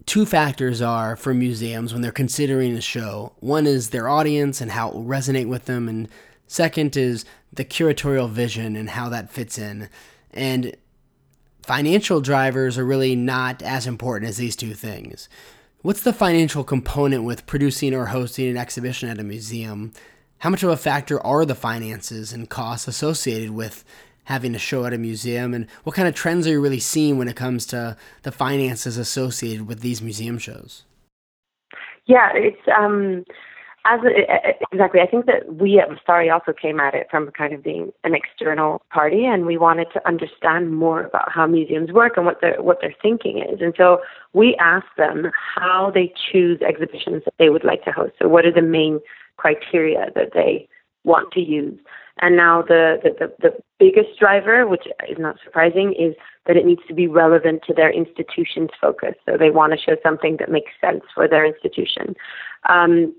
two 0.05 0.25
factors 0.25 0.81
are 0.81 1.15
for 1.15 1.33
museums 1.33 1.93
when 1.93 2.01
they're 2.01 2.11
considering 2.11 2.75
a 2.75 2.81
show. 2.81 3.33
One 3.39 3.65
is 3.65 3.89
their 3.89 4.07
audience 4.07 4.61
and 4.61 4.71
how 4.71 4.89
it 4.89 4.95
will 4.95 5.05
resonate 5.05 5.47
with 5.47 5.65
them, 5.65 5.87
and 5.87 6.07
second 6.47 6.95
is 6.95 7.25
the 7.51 7.65
curatorial 7.65 8.29
vision 8.29 8.75
and 8.75 8.89
how 8.89 9.09
that 9.09 9.31
fits 9.31 9.57
in. 9.57 9.89
And 10.31 10.75
financial 11.63 12.21
drivers 12.21 12.77
are 12.77 12.85
really 12.85 13.15
not 13.15 13.61
as 13.63 13.87
important 13.87 14.29
as 14.29 14.37
these 14.37 14.55
two 14.55 14.73
things. 14.73 15.27
What's 15.85 16.01
the 16.01 16.13
financial 16.13 16.63
component 16.63 17.25
with 17.25 17.45
producing 17.45 17.93
or 17.93 18.07
hosting 18.07 18.49
an 18.49 18.57
exhibition 18.57 19.07
at 19.07 19.19
a 19.19 19.23
museum? 19.23 19.91
How 20.39 20.49
much 20.49 20.63
of 20.63 20.71
a 20.71 20.77
factor 20.77 21.23
are 21.23 21.45
the 21.45 21.53
finances 21.53 22.33
and 22.33 22.49
costs 22.49 22.87
associated 22.87 23.51
with 23.51 23.85
having 24.23 24.55
a 24.55 24.57
show 24.57 24.85
at 24.85 24.93
a 24.93 24.97
museum 24.97 25.53
and 25.53 25.67
what 25.83 25.95
kind 25.95 26.07
of 26.07 26.15
trends 26.15 26.47
are 26.47 26.53
you 26.53 26.59
really 26.59 26.79
seeing 26.79 27.19
when 27.19 27.27
it 27.27 27.35
comes 27.35 27.67
to 27.67 27.95
the 28.23 28.31
finances 28.31 28.97
associated 28.97 29.67
with 29.67 29.81
these 29.81 30.01
museum 30.01 30.39
shows 30.39 30.85
yeah 32.07 32.31
it's 32.33 32.67
um 32.75 33.23
as 33.85 33.99
exactly, 34.71 34.99
I 34.99 35.05
think 35.05 35.27
that 35.27 35.55
we 35.55 35.79
at 35.79 35.89
Vastari 35.89 36.33
also 36.33 36.51
came 36.51 36.79
at 36.79 36.95
it 36.95 37.07
from 37.09 37.29
kind 37.31 37.53
of 37.53 37.63
being 37.63 37.91
an 38.03 38.15
external 38.15 38.81
party, 38.91 39.25
and 39.25 39.45
we 39.45 39.57
wanted 39.57 39.87
to 39.93 40.07
understand 40.07 40.75
more 40.75 41.03
about 41.03 41.31
how 41.31 41.45
museums 41.45 41.91
work 41.91 42.17
and 42.17 42.25
what 42.25 42.41
their 42.41 42.61
what 42.61 42.81
their 42.81 42.95
thinking 43.01 43.37
is. 43.37 43.61
And 43.61 43.73
so 43.77 44.01
we 44.33 44.55
asked 44.55 44.97
them 44.97 45.31
how 45.55 45.91
they 45.93 46.11
choose 46.31 46.59
exhibitions 46.61 47.23
that 47.25 47.35
they 47.37 47.49
would 47.49 47.63
like 47.63 47.83
to 47.85 47.91
host. 47.91 48.13
So 48.19 48.27
what 48.27 48.45
are 48.45 48.51
the 48.51 48.61
main 48.61 48.99
criteria 49.37 50.11
that 50.15 50.31
they 50.33 50.67
want 51.03 51.31
to 51.33 51.39
use? 51.39 51.79
And 52.19 52.37
now 52.37 52.61
the, 52.61 52.97
the, 53.03 53.09
the, 53.19 53.33
the 53.41 53.63
biggest 53.77 54.17
driver, 54.17 54.65
which 54.65 54.87
is 55.09 55.17
not 55.19 55.35
surprising, 55.43 55.93
is 55.99 56.15
that 56.47 56.55
it 56.55 56.65
needs 56.65 56.81
to 56.87 56.93
be 56.93 57.07
relevant 57.07 57.61
to 57.67 57.73
their 57.73 57.91
institution's 57.91 58.69
focus. 58.79 59.15
So 59.25 59.35
they 59.37 59.51
want 59.51 59.73
to 59.73 59.79
show 59.79 59.97
something 60.01 60.37
that 60.37 60.49
makes 60.49 60.71
sense 60.79 61.03
for 61.13 61.27
their 61.27 61.45
institution. 61.45 62.15
Um, 62.69 63.13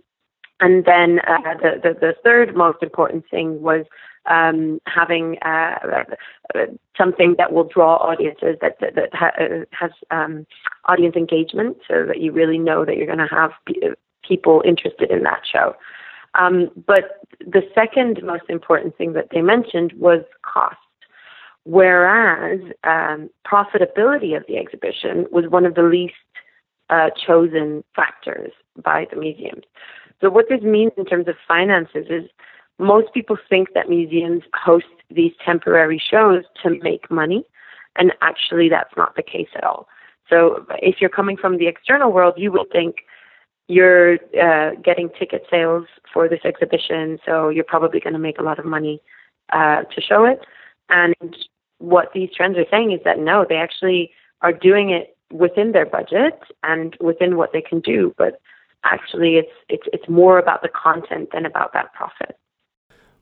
and 0.61 0.85
then 0.85 1.21
uh, 1.21 1.55
the, 1.61 1.81
the, 1.83 1.95
the 2.01 2.15
third 2.25 2.57
most 2.57 2.83
important 2.83 3.25
thing 3.31 3.61
was 3.61 3.85
um, 4.27 4.81
having 4.87 5.39
uh, 5.41 6.05
something 6.97 7.35
that 7.39 7.53
will 7.53 7.65
draw 7.65 7.97
audiences 7.97 8.57
that 8.61 8.79
that, 8.81 8.95
that 8.95 9.15
ha- 9.15 9.33
uh, 9.39 9.65
has 9.71 9.91
um, 10.11 10.47
audience 10.87 11.17
engagement, 11.17 11.77
so 11.87 12.05
that 12.07 12.21
you 12.21 12.33
really 12.33 12.59
know 12.59 12.85
that 12.85 12.97
you're 12.97 13.07
going 13.07 13.19
to 13.19 13.27
have 13.27 13.53
p- 13.67 13.81
people 14.27 14.63
interested 14.65 15.11
in 15.11 15.23
that 15.23 15.43
show. 15.51 15.75
Um, 16.35 16.71
but 16.87 17.21
the 17.41 17.63
second 17.75 18.23
most 18.23 18.45
important 18.49 18.97
thing 18.97 19.13
that 19.15 19.29
they 19.31 19.41
mentioned 19.41 19.93
was 19.95 20.23
cost, 20.43 20.77
whereas 21.65 22.61
um, 22.85 23.31
profitability 23.47 24.37
of 24.37 24.45
the 24.49 24.57
exhibition 24.57 25.27
was 25.31 25.47
one 25.49 25.65
of 25.65 25.75
the 25.75 25.83
least 25.83 26.15
uh, 26.91 27.11
chosen 27.27 27.85
factors 27.95 28.53
by 28.83 29.07
the 29.11 29.17
museums. 29.17 29.65
So 30.20 30.30
what 30.30 30.46
this 30.49 30.62
means 30.62 30.92
in 30.96 31.04
terms 31.04 31.28
of 31.28 31.35
finances 31.46 32.06
is 32.08 32.28
most 32.78 33.12
people 33.14 33.37
think 33.49 33.68
that 33.75 33.88
museums 33.88 34.42
host 34.54 34.87
these 35.11 35.32
temporary 35.44 36.02
shows 36.11 36.44
to 36.62 36.70
make 36.82 37.11
money, 37.11 37.44
and 37.96 38.12
actually 38.20 38.68
that's 38.68 38.94
not 38.96 39.16
the 39.16 39.23
case 39.23 39.49
at 39.54 39.64
all. 39.64 39.88
So 40.28 40.66
if 40.80 40.96
you're 41.00 41.11
coming 41.11 41.37
from 41.37 41.58
the 41.58 41.68
external 41.68 42.12
world, 42.12 42.35
you 42.37 42.50
would 42.52 42.70
think 42.73 42.96
you're 43.68 44.14
uh, 44.40 44.75
getting 44.82 45.08
ticket 45.18 45.44
sales 45.50 45.87
for 46.12 46.28
this 46.28 46.40
exhibition, 46.44 47.18
so 47.25 47.49
you're 47.49 47.64
probably 47.64 48.00
going 48.00 48.12
to 48.12 48.18
make 48.18 48.38
a 48.38 48.42
lot 48.42 48.58
of 48.58 48.64
money 48.64 49.00
uh, 49.52 49.82
to 49.82 50.00
show 50.00 50.25
it. 50.25 50.40
And 50.88 51.37
what 51.78 52.12
these 52.14 52.30
trends 52.35 52.56
are 52.58 52.66
saying 52.70 52.92
is 52.92 53.00
that 53.04 53.18
no, 53.18 53.44
they 53.49 53.56
actually 53.56 54.11
are 54.42 54.52
doing 54.52 54.90
it 54.90 55.16
within 55.32 55.73
their 55.73 55.87
budget 55.87 56.38
and 56.62 56.96
within 57.00 57.37
what 57.37 57.52
they 57.52 57.61
can 57.61 57.80
do, 57.80 58.14
but 58.16 58.40
actually 58.90 59.37
it's 59.37 59.52
it's 59.69 59.87
it's 59.93 60.09
more 60.09 60.38
about 60.38 60.62
the 60.62 60.69
content 60.69 61.31
than 61.33 61.47
about 61.47 61.73
that 61.73 61.93
profit. 61.93 62.37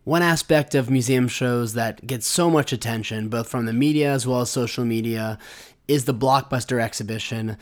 One 0.05 0.23
aspect 0.23 0.75
of 0.75 0.91
museum 0.91 1.29
shows 1.29 1.73
that 1.75 2.07
gets 2.07 2.27
so 2.27 2.51
much 2.51 2.73
attention, 2.73 3.29
both 3.29 3.49
from 3.49 3.65
the 3.65 3.73
media 3.73 4.13
as 4.13 4.27
well 4.27 4.43
as 4.43 4.51
social 4.51 4.85
media, 4.85 5.39
is 5.89 6.05
the 6.05 6.13
blockbuster 6.13 6.81
exhibition. 6.81 7.57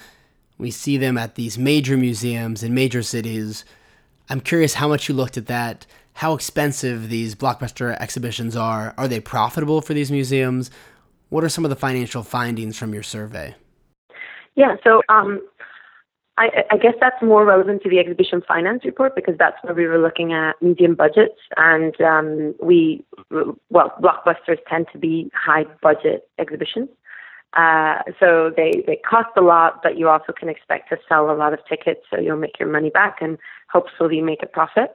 We 0.59 0.73
see 0.73 0.97
them 0.97 1.17
at 1.17 1.37
these 1.37 1.57
major 1.57 1.97
museums 1.97 2.63
in 2.63 2.75
major 2.75 3.03
cities. 3.03 3.65
I'm 4.29 4.41
curious 4.41 4.75
how 4.75 4.89
much 4.89 5.09
you 5.09 5.15
looked 5.15 5.37
at 5.37 5.47
that, 5.47 5.87
how 6.15 6.35
expensive 6.35 7.09
these 7.09 7.37
blockbuster 7.37 7.97
exhibitions 8.01 8.57
are. 8.57 8.93
Are 8.99 9.09
they 9.09 9.21
profitable 9.21 9.81
for 9.81 9.95
these 9.95 10.11
museums? 10.11 10.71
What 11.29 11.45
are 11.45 11.49
some 11.49 11.65
of 11.65 11.71
the 11.71 11.77
financial 11.77 12.23
findings 12.23 12.77
from 12.77 12.93
your 12.93 13.03
survey? 13.03 13.55
Yeah, 14.55 14.77
so 14.85 15.01
um, 15.09 15.41
I, 16.39 16.65
I, 16.71 16.79
guess 16.79 16.95
that's 16.99 17.23
more 17.23 17.45
relevant 17.45 17.83
to 17.83 17.91
the 17.91 17.99
exhibition 17.99 18.43
finance 18.49 18.85
report 18.87 19.15
because 19.15 19.35
that's 19.39 19.57
where 19.63 19.75
we 19.75 19.87
were 19.87 19.99
looking 19.99 20.33
at 20.33 20.55
medium 20.63 20.95
budgets 20.95 21.39
and 21.59 21.99
um, 22.01 22.55
we, 22.61 23.05
well, 23.31 23.95
blockbusters 24.01 24.59
tend 24.69 24.87
to 24.93 24.99
be 24.99 25.31
high 25.35 25.65
budget 25.83 26.29
exhibitions. 26.39 26.89
Uh, 27.55 27.99
so 28.19 28.51
they, 28.57 28.83
they 28.87 28.97
cost 28.97 29.29
a 29.37 29.43
lot, 29.43 29.83
but 29.83 29.99
you 29.99 30.09
also 30.09 30.33
can 30.33 30.49
expect 30.49 30.89
to 30.89 30.97
sell 31.07 31.31
a 31.31 31.37
lot 31.37 31.53
of 31.53 31.59
tickets, 31.69 32.01
so 32.11 32.19
you'll 32.19 32.39
make 32.39 32.59
your 32.59 32.69
money 32.69 32.89
back 32.89 33.19
and 33.21 33.37
hopefully 33.71 34.23
make 34.23 34.43
a 34.43 34.47
profit. 34.47 34.95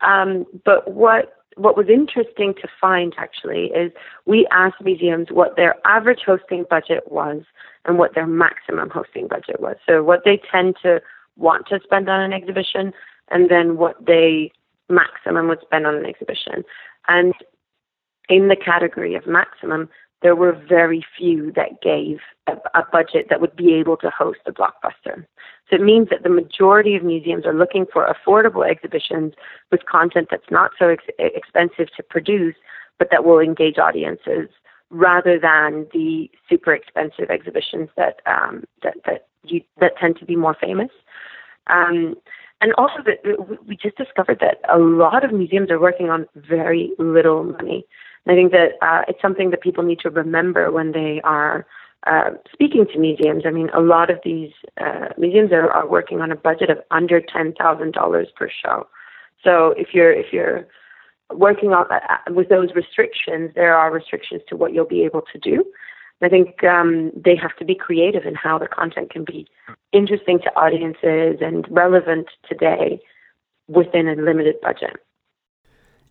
Um, 0.00 0.46
but 0.64 0.90
what 0.90 1.41
what 1.56 1.76
was 1.76 1.88
interesting 1.88 2.54
to 2.54 2.68
find 2.80 3.14
actually 3.18 3.66
is 3.66 3.92
we 4.26 4.46
asked 4.50 4.80
museums 4.82 5.28
what 5.30 5.56
their 5.56 5.74
average 5.86 6.20
hosting 6.24 6.64
budget 6.68 7.10
was 7.10 7.42
and 7.84 7.98
what 7.98 8.14
their 8.14 8.26
maximum 8.26 8.90
hosting 8.90 9.28
budget 9.28 9.60
was. 9.60 9.76
So 9.86 10.02
what 10.02 10.22
they 10.24 10.40
tend 10.50 10.76
to 10.82 11.00
want 11.36 11.66
to 11.68 11.80
spend 11.82 12.08
on 12.08 12.20
an 12.20 12.32
exhibition 12.32 12.92
and 13.30 13.50
then 13.50 13.76
what 13.76 14.04
they 14.04 14.52
maximum 14.88 15.48
would 15.48 15.60
spend 15.62 15.86
on 15.86 15.96
an 15.96 16.06
exhibition. 16.06 16.64
And 17.08 17.34
in 18.28 18.48
the 18.48 18.56
category 18.56 19.14
of 19.14 19.26
maximum, 19.26 19.88
there 20.22 20.36
were 20.36 20.52
very 20.52 21.04
few 21.16 21.52
that 21.52 21.80
gave 21.82 22.18
a, 22.46 22.52
a, 22.74 22.84
budget 22.90 23.26
that 23.28 23.40
would 23.40 23.56
be 23.56 23.74
able 23.74 23.96
to 23.98 24.10
host 24.10 24.40
a 24.46 24.52
blockbuster. 24.52 25.26
So 25.68 25.76
it 25.76 25.82
means 25.82 26.08
that 26.10 26.22
the 26.22 26.28
majority 26.28 26.94
of 26.96 27.02
museums 27.02 27.44
are 27.44 27.54
looking 27.54 27.86
for 27.92 28.06
affordable 28.06 28.68
exhibitions 28.68 29.34
with 29.70 29.86
content 29.86 30.28
that's 30.30 30.50
not 30.50 30.70
so 30.78 30.88
ex- 30.88 31.04
expensive 31.18 31.88
to 31.96 32.02
produce, 32.02 32.54
but 32.98 33.08
that 33.10 33.24
will 33.24 33.40
engage 33.40 33.78
audiences 33.78 34.48
rather 34.90 35.38
than 35.38 35.86
the 35.92 36.30
super 36.48 36.74
expensive 36.74 37.30
exhibitions 37.30 37.88
that 37.96 38.20
um, 38.26 38.64
that 38.82 38.94
that 39.06 39.26
you, 39.44 39.62
that 39.80 39.96
tend 39.98 40.18
to 40.18 40.24
be 40.24 40.36
more 40.36 40.56
famous. 40.60 40.90
Um, 41.68 42.14
and 42.60 42.72
also, 42.74 42.98
that 43.04 43.58
we 43.66 43.76
just 43.76 43.96
discovered 43.96 44.38
that 44.40 44.58
a 44.72 44.78
lot 44.78 45.24
of 45.24 45.32
museums 45.32 45.68
are 45.70 45.80
working 45.80 46.10
on 46.10 46.26
very 46.36 46.92
little 46.98 47.42
money. 47.42 47.84
I 48.26 48.34
think 48.34 48.52
that 48.52 48.72
uh, 48.80 49.02
it's 49.08 49.20
something 49.20 49.50
that 49.50 49.62
people 49.62 49.82
need 49.82 49.98
to 50.00 50.10
remember 50.10 50.70
when 50.70 50.92
they 50.92 51.20
are 51.24 51.66
uh, 52.06 52.30
speaking 52.52 52.86
to 52.92 52.98
museums. 52.98 53.44
I 53.46 53.50
mean, 53.50 53.68
a 53.74 53.80
lot 53.80 54.10
of 54.10 54.18
these 54.24 54.52
uh, 54.80 55.08
museums 55.18 55.52
are, 55.52 55.70
are 55.70 55.88
working 55.88 56.20
on 56.20 56.30
a 56.30 56.36
budget 56.36 56.70
of 56.70 56.78
under 56.90 57.20
ten 57.20 57.52
thousand 57.52 57.92
dollars 57.92 58.28
per 58.36 58.48
show. 58.48 58.86
So 59.42 59.74
if 59.76 59.88
you're 59.92 60.12
if 60.12 60.32
you're 60.32 60.66
working 61.32 61.72
on 61.72 61.86
uh, 61.90 62.18
with 62.30 62.48
those 62.48 62.70
restrictions, 62.74 63.52
there 63.54 63.76
are 63.76 63.92
restrictions 63.92 64.42
to 64.48 64.56
what 64.56 64.72
you'll 64.72 64.84
be 64.86 65.04
able 65.04 65.22
to 65.32 65.38
do. 65.38 65.64
I 66.22 66.28
think 66.28 66.62
um, 66.62 67.10
they 67.16 67.34
have 67.34 67.56
to 67.56 67.64
be 67.64 67.74
creative 67.74 68.24
in 68.24 68.36
how 68.36 68.56
the 68.56 68.68
content 68.68 69.10
can 69.10 69.24
be 69.24 69.48
interesting 69.92 70.38
to 70.40 70.54
audiences 70.54 71.38
and 71.40 71.66
relevant 71.68 72.28
today 72.48 73.00
within 73.66 74.06
a 74.06 74.14
limited 74.14 74.60
budget. 74.60 74.96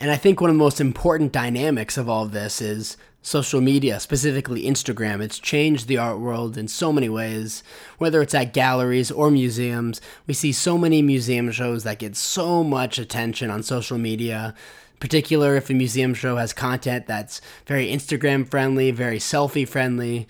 And 0.01 0.09
I 0.09 0.15
think 0.17 0.41
one 0.41 0.49
of 0.49 0.55
the 0.55 0.63
most 0.63 0.81
important 0.81 1.31
dynamics 1.31 1.95
of 1.95 2.09
all 2.09 2.23
of 2.23 2.31
this 2.31 2.59
is 2.59 2.97
social 3.21 3.61
media, 3.61 3.99
specifically 3.99 4.63
Instagram. 4.63 5.21
It's 5.21 5.37
changed 5.37 5.87
the 5.87 5.99
art 5.99 6.19
world 6.19 6.57
in 6.57 6.67
so 6.67 6.91
many 6.91 7.07
ways, 7.07 7.61
whether 7.99 8.19
it's 8.23 8.33
at 8.33 8.51
galleries 8.51 9.11
or 9.11 9.29
museums. 9.29 10.01
We 10.25 10.33
see 10.33 10.53
so 10.53 10.75
many 10.75 11.03
museum 11.03 11.51
shows 11.51 11.83
that 11.83 11.99
get 11.99 12.15
so 12.15 12.63
much 12.63 12.97
attention 12.97 13.51
on 13.51 13.61
social 13.61 13.99
media, 13.99 14.55
particular 14.99 15.55
if 15.55 15.69
a 15.69 15.73
museum 15.75 16.15
show 16.15 16.37
has 16.37 16.51
content 16.51 17.05
that's 17.05 17.39
very 17.67 17.85
Instagram 17.91 18.49
friendly, 18.49 18.89
very 18.89 19.19
selfie 19.19 19.67
friendly. 19.67 20.27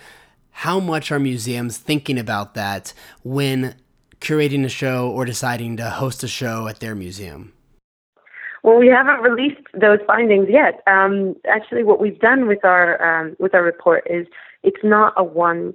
How 0.52 0.82
much 0.82 1.14
are 1.14 1.20
museums 1.20 1.78
thinking 1.78 2.20
about 2.20 2.56
that 2.56 2.94
when 3.24 3.76
curating 4.20 4.66
a 4.66 4.70
show 4.70 5.10
or 5.10 5.24
deciding 5.24 5.78
to 5.78 5.90
host 5.92 6.26
a 6.26 6.28
show 6.28 6.68
at 6.68 6.82
their 6.82 6.94
museum? 6.94 7.54
Well, 8.64 8.78
we 8.78 8.88
haven't 8.88 9.22
released 9.22 9.62
those 9.74 10.00
findings 10.06 10.48
yet. 10.50 10.82
Um, 10.86 11.36
actually, 11.50 11.84
what 11.84 12.00
we've 12.00 12.20
done 12.20 12.48
with 12.48 12.64
our 12.64 13.02
um, 13.02 13.36
with 13.40 13.56
our 13.56 13.64
report 13.64 14.06
is 14.10 14.28
it's 14.64 14.84
not 14.84 15.14
a 15.18 15.24
one 15.24 15.74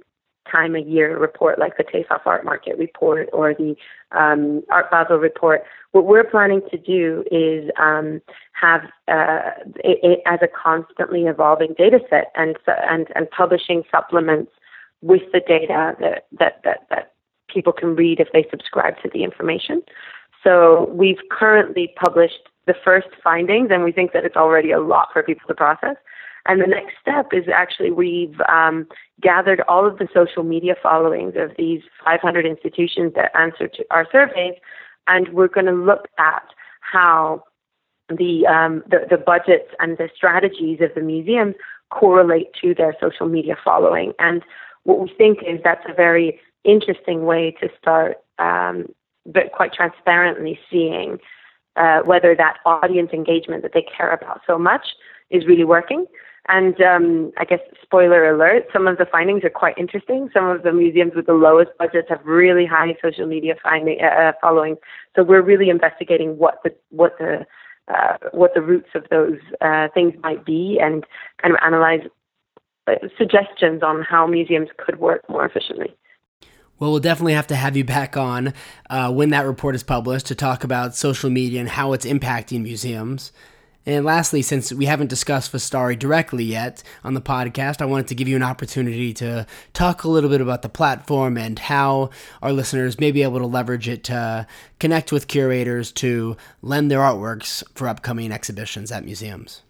time 0.49 0.75
a 0.75 0.79
year 0.79 1.17
report 1.17 1.59
like 1.59 1.77
the 1.77 1.83
TEFAF 1.83 2.21
Art 2.25 2.45
Market 2.45 2.77
report 2.77 3.29
or 3.33 3.53
the 3.53 3.75
um, 4.11 4.63
Art 4.69 4.89
Basel 4.89 5.17
report. 5.17 5.63
What 5.91 6.05
we're 6.05 6.23
planning 6.23 6.61
to 6.71 6.77
do 6.77 7.23
is 7.31 7.69
um, 7.77 8.21
have 8.53 8.83
uh, 9.07 9.51
it, 9.83 9.99
it 10.03 10.19
as 10.25 10.39
a 10.41 10.47
constantly 10.47 11.23
evolving 11.23 11.75
data 11.77 11.99
set 12.09 12.31
and, 12.35 12.57
and, 12.67 13.07
and 13.15 13.29
publishing 13.31 13.83
supplements 13.91 14.51
with 15.01 15.23
the 15.33 15.39
data 15.39 15.95
that, 15.99 16.27
that, 16.39 16.61
that, 16.63 16.87
that 16.89 17.13
people 17.47 17.73
can 17.73 17.95
read 17.95 18.19
if 18.19 18.29
they 18.33 18.45
subscribe 18.49 18.95
to 19.01 19.09
the 19.13 19.23
information. 19.23 19.81
So 20.43 20.89
we've 20.93 21.19
currently 21.31 21.93
published 22.01 22.49
the 22.67 22.75
first 22.83 23.07
findings, 23.23 23.69
and 23.71 23.83
we 23.83 23.91
think 23.91 24.11
that 24.11 24.25
it's 24.25 24.35
already 24.35 24.71
a 24.71 24.79
lot 24.79 25.07
for 25.11 25.23
people 25.23 25.47
to 25.47 25.55
process. 25.55 25.95
And 26.45 26.61
the 26.61 26.67
next 26.67 26.93
step 27.01 27.27
is 27.33 27.45
actually 27.53 27.91
we've 27.91 28.39
um, 28.47 28.87
gathered 29.21 29.61
all 29.67 29.85
of 29.85 29.97
the 29.97 30.07
social 30.13 30.43
media 30.43 30.75
followings 30.81 31.33
of 31.35 31.51
these 31.57 31.81
500 32.05 32.45
institutions 32.45 33.13
that 33.15 33.35
answered 33.35 33.73
to 33.73 33.85
our 33.91 34.07
surveys, 34.11 34.53
and 35.07 35.29
we're 35.29 35.47
going 35.47 35.65
to 35.65 35.73
look 35.73 36.07
at 36.19 36.43
how 36.79 37.43
the, 38.09 38.45
um, 38.47 38.83
the 38.89 39.05
the 39.09 39.17
budgets 39.17 39.69
and 39.79 39.97
the 39.97 40.09
strategies 40.15 40.79
of 40.79 40.91
the 40.95 41.01
museums 41.01 41.55
correlate 41.89 42.53
to 42.61 42.73
their 42.73 42.95
social 43.01 43.27
media 43.27 43.57
following. 43.63 44.13
And 44.19 44.43
what 44.83 44.99
we 44.99 45.11
think 45.17 45.39
is 45.45 45.59
that's 45.63 45.85
a 45.89 45.93
very 45.93 46.39
interesting 46.63 47.25
way 47.25 47.55
to 47.61 47.69
start, 47.79 48.17
um, 48.39 48.87
but 49.25 49.51
quite 49.51 49.73
transparently 49.73 50.57
seeing 50.71 51.19
uh, 51.77 51.99
whether 52.03 52.35
that 52.35 52.57
audience 52.65 53.11
engagement 53.13 53.63
that 53.63 53.71
they 53.73 53.85
care 53.95 54.11
about 54.11 54.41
so 54.45 54.57
much 54.57 54.85
is 55.29 55.45
really 55.45 55.63
working. 55.63 56.05
And 56.49 56.79
um, 56.81 57.31
I 57.37 57.43
guess 57.43 57.59
spoiler 57.81 58.33
alert, 58.33 58.67
some 58.71 58.87
of 58.87 58.97
the 58.97 59.05
findings 59.05 59.43
are 59.43 59.49
quite 59.49 59.77
interesting. 59.77 60.29
Some 60.33 60.47
of 60.47 60.63
the 60.63 60.71
museums 60.71 61.11
with 61.13 61.25
the 61.25 61.33
lowest 61.33 61.71
budgets 61.77 62.07
have 62.09 62.21
really 62.23 62.65
high 62.65 62.95
social 63.03 63.27
media 63.27 63.55
finding, 63.61 63.97
uh, 64.01 64.05
uh 64.05 64.31
following. 64.39 64.77
So 65.15 65.23
we're 65.23 65.41
really 65.41 65.69
investigating 65.69 66.37
what 66.37 66.59
the 66.63 66.73
what 66.89 67.17
the 67.19 67.45
uh, 67.89 68.17
what 68.31 68.53
the 68.53 68.61
roots 68.61 68.89
of 68.95 69.05
those 69.09 69.39
uh, 69.59 69.87
things 69.93 70.13
might 70.21 70.45
be, 70.45 70.79
and 70.81 71.05
kind 71.41 71.53
of 71.53 71.59
analyze 71.65 72.01
uh, 72.87 72.95
suggestions 73.17 73.83
on 73.83 74.01
how 74.01 74.25
museums 74.25 74.69
could 74.77 74.99
work 74.99 75.29
more 75.29 75.45
efficiently. 75.45 75.95
Well, 76.79 76.91
we'll 76.91 76.99
definitely 76.99 77.33
have 77.33 77.47
to 77.47 77.55
have 77.55 77.75
you 77.75 77.83
back 77.83 78.15
on 78.17 78.53
uh, 78.89 79.11
when 79.11 79.31
that 79.31 79.45
report 79.45 79.75
is 79.75 79.83
published 79.83 80.27
to 80.27 80.35
talk 80.35 80.63
about 80.63 80.95
social 80.95 81.29
media 81.29 81.59
and 81.59 81.69
how 81.69 81.93
it's 81.93 82.05
impacting 82.05 82.61
museums. 82.63 83.31
And 83.87 84.03
lastly, 84.03 84.41
since 84.41 84.73
we 84.73 84.85
haven't 84.85 85.07
discussed 85.07 85.53
Vastari 85.53 85.97
directly 85.97 86.43
yet 86.43 86.83
on 87.05 87.13
the 87.13 87.21
podcast, 87.21 87.81
I 87.81 87.85
wanted 87.85 88.07
to 88.07 88.15
give 88.15 88.27
you 88.27 88.35
an 88.35 88.43
opportunity 88.43 89.13
to 89.13 89.47
talk 89.71 90.03
a 90.03 90.09
little 90.09 90.29
bit 90.29 90.41
about 90.41 90.61
the 90.61 90.67
platform 90.67 91.37
and 91.37 91.57
how 91.57 92.09
our 92.41 92.51
listeners 92.51 92.99
may 92.99 93.11
be 93.11 93.23
able 93.23 93.39
to 93.39 93.45
leverage 93.45 93.87
it 93.87 94.03
to 94.03 94.45
connect 94.79 95.13
with 95.13 95.29
curators 95.29 95.93
to 95.93 96.35
lend 96.61 96.91
their 96.91 96.99
artworks 96.99 97.63
for 97.75 97.87
upcoming 97.87 98.33
exhibitions 98.33 98.91
at 98.91 99.05
museums. 99.05 99.61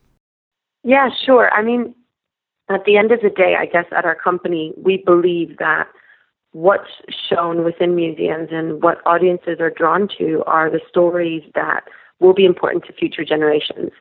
Yeah, 0.83 1.09
sure. 1.23 1.51
I 1.53 1.61
mean, 1.61 1.93
at 2.69 2.85
the 2.85 2.97
end 2.97 3.11
of 3.11 3.21
the 3.21 3.29
day, 3.29 3.55
I 3.57 3.67
guess 3.67 3.85
at 3.95 4.03
our 4.03 4.15
company, 4.15 4.73
we 4.77 5.03
believe 5.05 5.57
that 5.59 5.87
what's 6.57 6.89
shown 7.29 7.63
within 7.63 7.95
museums 7.95 8.49
and 8.51 8.81
what 8.81 8.97
audiences 9.05 9.59
are 9.59 9.69
drawn 9.69 10.07
to 10.17 10.41
are 10.47 10.71
the 10.71 10.79
stories 10.89 11.43
that 11.53 11.83
will 12.19 12.33
be 12.33 12.45
important 12.45 12.83
to 12.83 12.93
future 12.93 13.23
generations. 13.23 13.91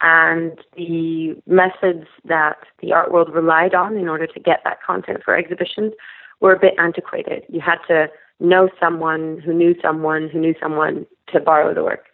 And 0.00 0.56
the 0.76 1.34
methods 1.48 2.06
that 2.24 2.58
the 2.80 2.92
art 2.92 3.10
world 3.10 3.34
relied 3.34 3.74
on 3.74 3.96
in 3.96 4.08
order 4.08 4.28
to 4.28 4.38
get 4.38 4.60
that 4.62 4.78
content 4.86 5.22
for 5.24 5.36
exhibitions 5.36 5.94
were 6.40 6.52
a 6.52 6.60
bit 6.60 6.74
antiquated. 6.78 7.42
You 7.48 7.60
had 7.60 7.78
to 7.88 8.06
know 8.38 8.68
someone 8.78 9.42
who 9.44 9.52
knew 9.52 9.74
someone 9.82 10.28
who 10.32 10.38
knew 10.38 10.54
someone 10.62 11.06
to 11.32 11.40
borrow 11.40 11.74
the 11.74 11.82
work. 11.82 12.04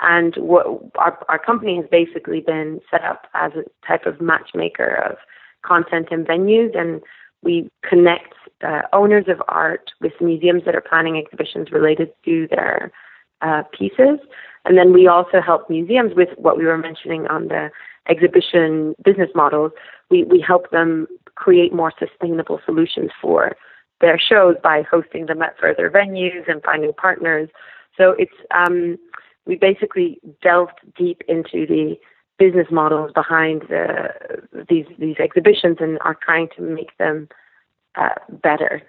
And 0.00 0.34
what 0.36 0.66
our, 0.96 1.22
our 1.28 1.38
company 1.38 1.76
has 1.76 1.84
basically 1.90 2.40
been 2.40 2.80
set 2.90 3.04
up 3.04 3.26
as 3.34 3.52
a 3.52 3.86
type 3.86 4.06
of 4.06 4.22
matchmaker 4.22 4.94
of 5.10 5.18
content 5.62 6.08
and 6.10 6.26
venues, 6.26 6.74
and 6.78 7.02
we 7.42 7.68
connect 7.86 8.34
uh, 8.62 8.82
owners 8.92 9.24
of 9.28 9.42
art 9.48 9.90
with 10.00 10.12
museums 10.20 10.62
that 10.66 10.74
are 10.74 10.80
planning 10.80 11.16
exhibitions 11.16 11.72
related 11.72 12.10
to 12.24 12.46
their 12.50 12.92
uh, 13.42 13.62
pieces. 13.76 14.18
And 14.64 14.78
then 14.78 14.92
we 14.92 15.06
also 15.06 15.40
help 15.40 15.68
museums 15.68 16.12
with 16.14 16.30
what 16.36 16.56
we 16.56 16.64
were 16.64 16.78
mentioning 16.78 17.26
on 17.26 17.48
the 17.48 17.70
exhibition 18.08 18.94
business 19.04 19.30
models. 19.34 19.72
We, 20.10 20.24
we 20.24 20.40
help 20.40 20.70
them 20.70 21.06
create 21.34 21.72
more 21.72 21.92
sustainable 21.98 22.60
solutions 22.64 23.10
for 23.20 23.56
their 24.00 24.18
shows 24.18 24.56
by 24.62 24.82
hosting 24.82 25.26
them 25.26 25.42
at 25.42 25.58
further 25.58 25.90
venues 25.90 26.50
and 26.50 26.62
finding 26.62 26.92
partners. 26.92 27.48
So 27.96 28.14
it's 28.18 28.32
um, 28.54 28.98
we 29.46 29.56
basically 29.56 30.20
delved 30.42 30.80
deep 30.96 31.22
into 31.28 31.66
the 31.66 31.96
business 32.38 32.66
models 32.70 33.12
behind 33.14 33.62
the, 33.68 34.08
these 34.68 34.86
these 34.98 35.16
exhibitions 35.18 35.76
and 35.80 35.98
are 36.04 36.16
trying 36.20 36.48
to 36.56 36.62
make 36.62 36.96
them 36.98 37.28
uh, 37.96 38.14
better. 38.42 38.82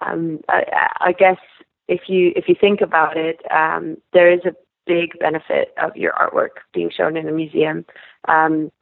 Um, 0.00 0.40
I, 0.48 0.88
I, 1.00 1.12
guess 1.12 1.38
if 1.88 2.02
you 2.08 2.32
if 2.36 2.48
you 2.48 2.54
think 2.58 2.80
about 2.80 3.16
it, 3.16 3.40
um, 3.50 3.96
there 4.12 4.32
is 4.32 4.40
a 4.44 4.54
big 4.86 5.18
benefit 5.18 5.74
of 5.82 5.96
your 5.96 6.12
artwork 6.12 6.62
being 6.72 6.90
shown 6.90 7.16
in 7.16 7.28
a 7.28 7.32
museum. 7.32 7.84
Um, 8.28 8.72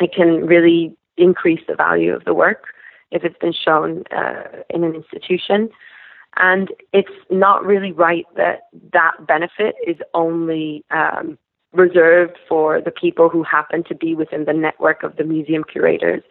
it 0.00 0.12
can 0.14 0.46
really 0.46 0.96
increase 1.16 1.60
the 1.68 1.76
value 1.76 2.12
of 2.12 2.24
the 2.24 2.34
work 2.34 2.64
if 3.10 3.24
it's 3.24 3.38
been 3.38 3.52
shown 3.52 4.04
uh, 4.10 4.42
in 4.70 4.82
an 4.84 4.94
institution. 4.94 5.70
And 6.36 6.72
it's 6.92 7.08
not 7.30 7.64
really 7.64 7.92
right 7.92 8.26
that 8.36 8.62
that 8.92 9.12
benefit 9.26 9.76
is 9.86 9.96
only 10.14 10.84
um, 10.90 11.38
reserved 11.72 12.38
for 12.48 12.80
the 12.80 12.90
people 12.90 13.28
who 13.28 13.44
happen 13.44 13.84
to 13.84 13.94
be 13.94 14.14
within 14.14 14.44
the 14.44 14.52
network 14.52 15.04
of 15.04 15.16
the 15.16 15.24
museum 15.24 15.62
curators 15.64 16.22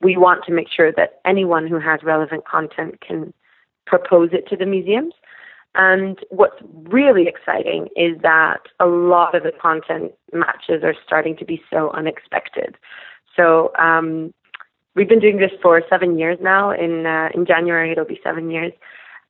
we 0.00 0.16
want 0.16 0.44
to 0.44 0.52
make 0.52 0.68
sure 0.68 0.92
that 0.92 1.20
anyone 1.24 1.66
who 1.66 1.78
has 1.78 2.02
relevant 2.02 2.46
content 2.46 3.00
can 3.00 3.32
propose 3.86 4.30
it 4.32 4.48
to 4.48 4.56
the 4.56 4.66
museums. 4.66 5.14
And 5.74 6.18
what's 6.30 6.56
really 6.72 7.28
exciting 7.28 7.88
is 7.96 8.20
that 8.22 8.62
a 8.80 8.86
lot 8.86 9.34
of 9.34 9.44
the 9.44 9.52
content 9.52 10.12
matches 10.32 10.82
are 10.82 10.94
starting 11.06 11.36
to 11.36 11.44
be 11.44 11.62
so 11.70 11.90
unexpected. 11.90 12.76
So 13.36 13.72
um, 13.78 14.34
we've 14.96 15.08
been 15.08 15.20
doing 15.20 15.38
this 15.38 15.52
for 15.62 15.82
seven 15.88 16.18
years 16.18 16.38
now. 16.40 16.72
In 16.72 17.06
uh, 17.06 17.28
in 17.34 17.46
January, 17.46 17.92
it'll 17.92 18.04
be 18.04 18.20
seven 18.24 18.50
years. 18.50 18.72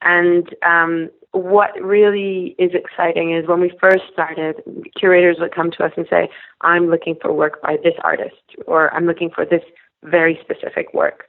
And 0.03 0.49
um, 0.65 1.11
what 1.33 1.73
really 1.81 2.57
is 2.59 2.71
exciting 2.73 3.37
is 3.37 3.47
when 3.47 3.61
we 3.61 3.71
first 3.79 4.05
started, 4.11 4.63
curators 4.99 5.37
would 5.39 5.55
come 5.55 5.71
to 5.73 5.85
us 5.85 5.93
and 5.97 6.07
say, 6.09 6.31
"I'm 6.63 6.89
looking 6.89 7.17
for 7.21 7.33
work 7.35 7.61
by 7.61 7.77
this 7.83 7.95
artist," 8.03 8.57
or 8.67 8.93
"I'm 8.95 9.05
looking 9.05 9.31
for 9.31 9.45
this 9.45 9.63
very 10.05 10.39
specific 10.43 10.93
work. 10.95 11.25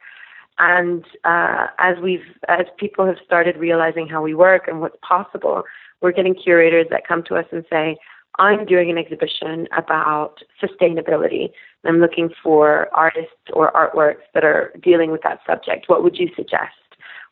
And 0.60 1.04
uh, 1.24 1.68
as 1.80 1.98
we've, 2.02 2.26
as 2.48 2.66
people 2.78 3.06
have 3.06 3.18
started 3.26 3.58
realizing 3.58 4.08
how 4.08 4.22
we 4.22 4.34
work 4.36 4.68
and 4.68 4.80
what's 4.80 4.98
possible, 5.02 5.64
we're 6.02 6.12
getting 6.12 6.36
curators 6.36 6.88
that 6.92 7.08
come 7.08 7.24
to 7.24 7.36
us 7.36 7.46
and 7.52 7.66
say, 7.70 7.98
I'm 8.38 8.66
doing 8.66 8.90
an 8.90 8.98
exhibition 8.98 9.68
about 9.76 10.36
sustainability. 10.62 11.50
And 11.84 11.96
I'm 11.96 12.00
looking 12.00 12.30
for 12.44 12.90
artists 12.94 13.32
or 13.54 13.72
artworks 13.72 14.24
that 14.34 14.44
are 14.44 14.72
dealing 14.82 15.12
with 15.12 15.22
that 15.24 15.40
subject. 15.48 15.90
What 15.90 16.04
would 16.04 16.18
you 16.18 16.30
suggest? 16.36 16.74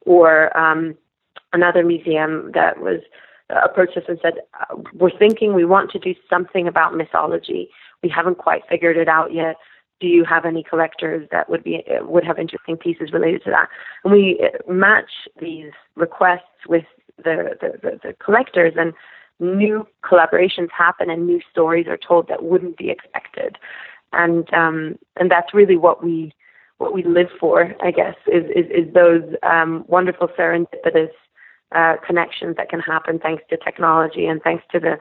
Or 0.06 0.56
um, 0.58 0.95
another 1.54 1.84
museum 1.84 2.52
that 2.54 2.80
was 2.80 3.02
uh, 3.49 3.62
approached 3.63 3.97
us 3.97 4.04
and 4.08 4.19
said, 4.21 4.36
We're 4.93 5.17
thinking 5.17 5.54
we 5.54 5.65
want 5.65 5.91
to 5.91 5.99
do 5.99 6.15
something 6.30 6.67
about 6.67 6.95
mythology. 6.95 7.69
We 8.04 8.10
haven't 8.10 8.38
quite 8.38 8.63
figured 8.69 8.97
it 8.97 9.08
out 9.08 9.34
yet 9.34 9.56
do 9.99 10.07
you 10.07 10.23
have 10.23 10.45
any 10.45 10.63
collectors 10.63 11.27
that 11.31 11.49
would 11.49 11.63
be 11.63 11.83
would 12.01 12.23
have 12.23 12.39
interesting 12.39 12.77
pieces 12.77 13.12
related 13.12 13.43
to 13.43 13.49
that? 13.51 13.69
And 14.03 14.13
we 14.13 14.49
match 14.67 15.12
these 15.39 15.71
requests 15.95 16.67
with 16.67 16.85
the, 17.17 17.57
the, 17.59 17.77
the, 17.81 17.99
the 18.03 18.13
collectors, 18.23 18.73
and 18.77 18.93
new 19.39 19.85
collaborations 20.03 20.69
happen, 20.71 21.09
and 21.09 21.25
new 21.25 21.41
stories 21.51 21.88
are 21.88 21.97
told 21.97 22.27
that 22.27 22.43
wouldn't 22.43 22.77
be 22.77 22.89
expected, 22.89 23.57
and 24.13 24.51
um, 24.53 24.97
and 25.17 25.29
that's 25.29 25.53
really 25.53 25.77
what 25.77 26.03
we 26.03 26.33
what 26.77 26.93
we 26.93 27.03
live 27.03 27.27
for, 27.39 27.75
I 27.83 27.91
guess, 27.91 28.15
is 28.27 28.45
is, 28.55 28.65
is 28.71 28.93
those 28.93 29.23
um, 29.43 29.83
wonderful 29.88 30.29
serendipitous 30.29 31.12
uh, 31.75 31.95
connections 32.05 32.55
that 32.57 32.69
can 32.69 32.79
happen 32.79 33.19
thanks 33.19 33.43
to 33.49 33.57
technology 33.57 34.25
and 34.25 34.41
thanks 34.41 34.63
to 34.71 34.79
the, 34.79 34.97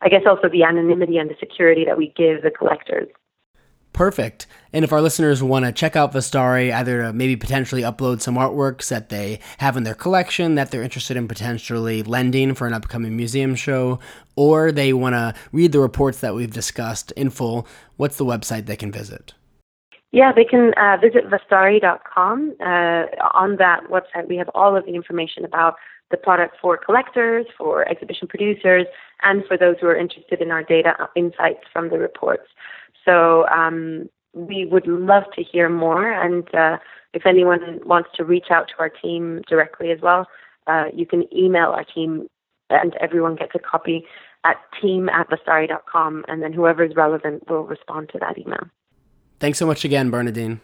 I 0.00 0.08
guess, 0.08 0.22
also 0.26 0.48
the 0.48 0.62
anonymity 0.62 1.18
and 1.18 1.28
the 1.28 1.36
security 1.38 1.84
that 1.84 1.98
we 1.98 2.12
give 2.16 2.42
the 2.42 2.50
collectors. 2.50 3.08
Perfect. 3.96 4.46
And 4.74 4.84
if 4.84 4.92
our 4.92 5.00
listeners 5.00 5.42
want 5.42 5.64
to 5.64 5.72
check 5.72 5.96
out 5.96 6.12
Vastari, 6.12 6.70
either 6.70 7.00
to 7.00 7.12
maybe 7.14 7.34
potentially 7.34 7.80
upload 7.80 8.20
some 8.20 8.34
artworks 8.34 8.90
that 8.90 9.08
they 9.08 9.40
have 9.56 9.74
in 9.74 9.84
their 9.84 9.94
collection 9.94 10.54
that 10.56 10.70
they're 10.70 10.82
interested 10.82 11.16
in 11.16 11.26
potentially 11.26 12.02
lending 12.02 12.54
for 12.54 12.66
an 12.66 12.74
upcoming 12.74 13.16
museum 13.16 13.54
show, 13.54 13.98
or 14.36 14.70
they 14.70 14.92
want 14.92 15.14
to 15.14 15.34
read 15.50 15.72
the 15.72 15.80
reports 15.80 16.20
that 16.20 16.34
we've 16.34 16.52
discussed 16.52 17.10
in 17.12 17.30
full, 17.30 17.66
what's 17.96 18.18
the 18.18 18.24
website 18.26 18.66
they 18.66 18.76
can 18.76 18.92
visit? 18.92 19.32
Yeah, 20.12 20.30
they 20.30 20.44
can 20.44 20.74
uh, 20.74 20.98
visit 21.00 21.30
vastari.com. 21.30 22.54
Uh, 22.60 22.64
on 23.32 23.56
that 23.56 23.84
website, 23.84 24.28
we 24.28 24.36
have 24.36 24.50
all 24.54 24.76
of 24.76 24.84
the 24.84 24.94
information 24.94 25.42
about 25.42 25.76
the 26.10 26.18
product 26.18 26.56
for 26.60 26.76
collectors, 26.76 27.46
for 27.56 27.88
exhibition 27.88 28.28
producers, 28.28 28.84
and 29.22 29.42
for 29.46 29.56
those 29.56 29.76
who 29.80 29.86
are 29.86 29.96
interested 29.96 30.42
in 30.42 30.50
our 30.50 30.62
data 30.62 31.08
insights 31.16 31.64
from 31.72 31.88
the 31.88 31.98
reports. 31.98 32.46
So 33.06 33.46
um, 33.48 34.10
we 34.34 34.66
would 34.66 34.86
love 34.86 35.24
to 35.36 35.42
hear 35.42 35.68
more. 35.70 36.12
And 36.12 36.52
uh, 36.54 36.78
if 37.14 37.24
anyone 37.24 37.80
wants 37.84 38.10
to 38.16 38.24
reach 38.24 38.46
out 38.50 38.68
to 38.68 38.74
our 38.78 38.90
team 38.90 39.42
directly 39.48 39.90
as 39.90 40.00
well, 40.02 40.26
uh, 40.66 40.86
you 40.92 41.06
can 41.06 41.24
email 41.34 41.68
our 41.68 41.84
team, 41.84 42.26
and 42.68 42.94
everyone 43.00 43.36
gets 43.36 43.52
a 43.54 43.58
copy 43.58 44.04
at 44.44 44.56
team 44.82 45.08
at. 45.08 45.28
And 46.28 46.42
then 46.42 46.52
whoever 46.52 46.84
is 46.84 46.94
relevant 46.94 47.48
will 47.48 47.64
respond 47.64 48.10
to 48.10 48.18
that 48.18 48.36
email. 48.36 48.68
Thanks 49.40 49.58
so 49.58 49.66
much 49.66 49.84
again, 49.84 50.10
Bernadine. 50.10 50.60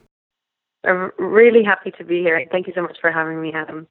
I'm 0.85 1.13
really 1.19 1.63
happy 1.63 1.93
to 1.93 2.05
be 2.05 2.21
here. 2.21 2.45
Thank 2.51 2.67
you 2.67 2.73
so 2.75 2.83
much 2.83 2.97
for 3.01 3.13
having 3.13 3.41
me, 3.41 3.53
Adam. 3.53 3.87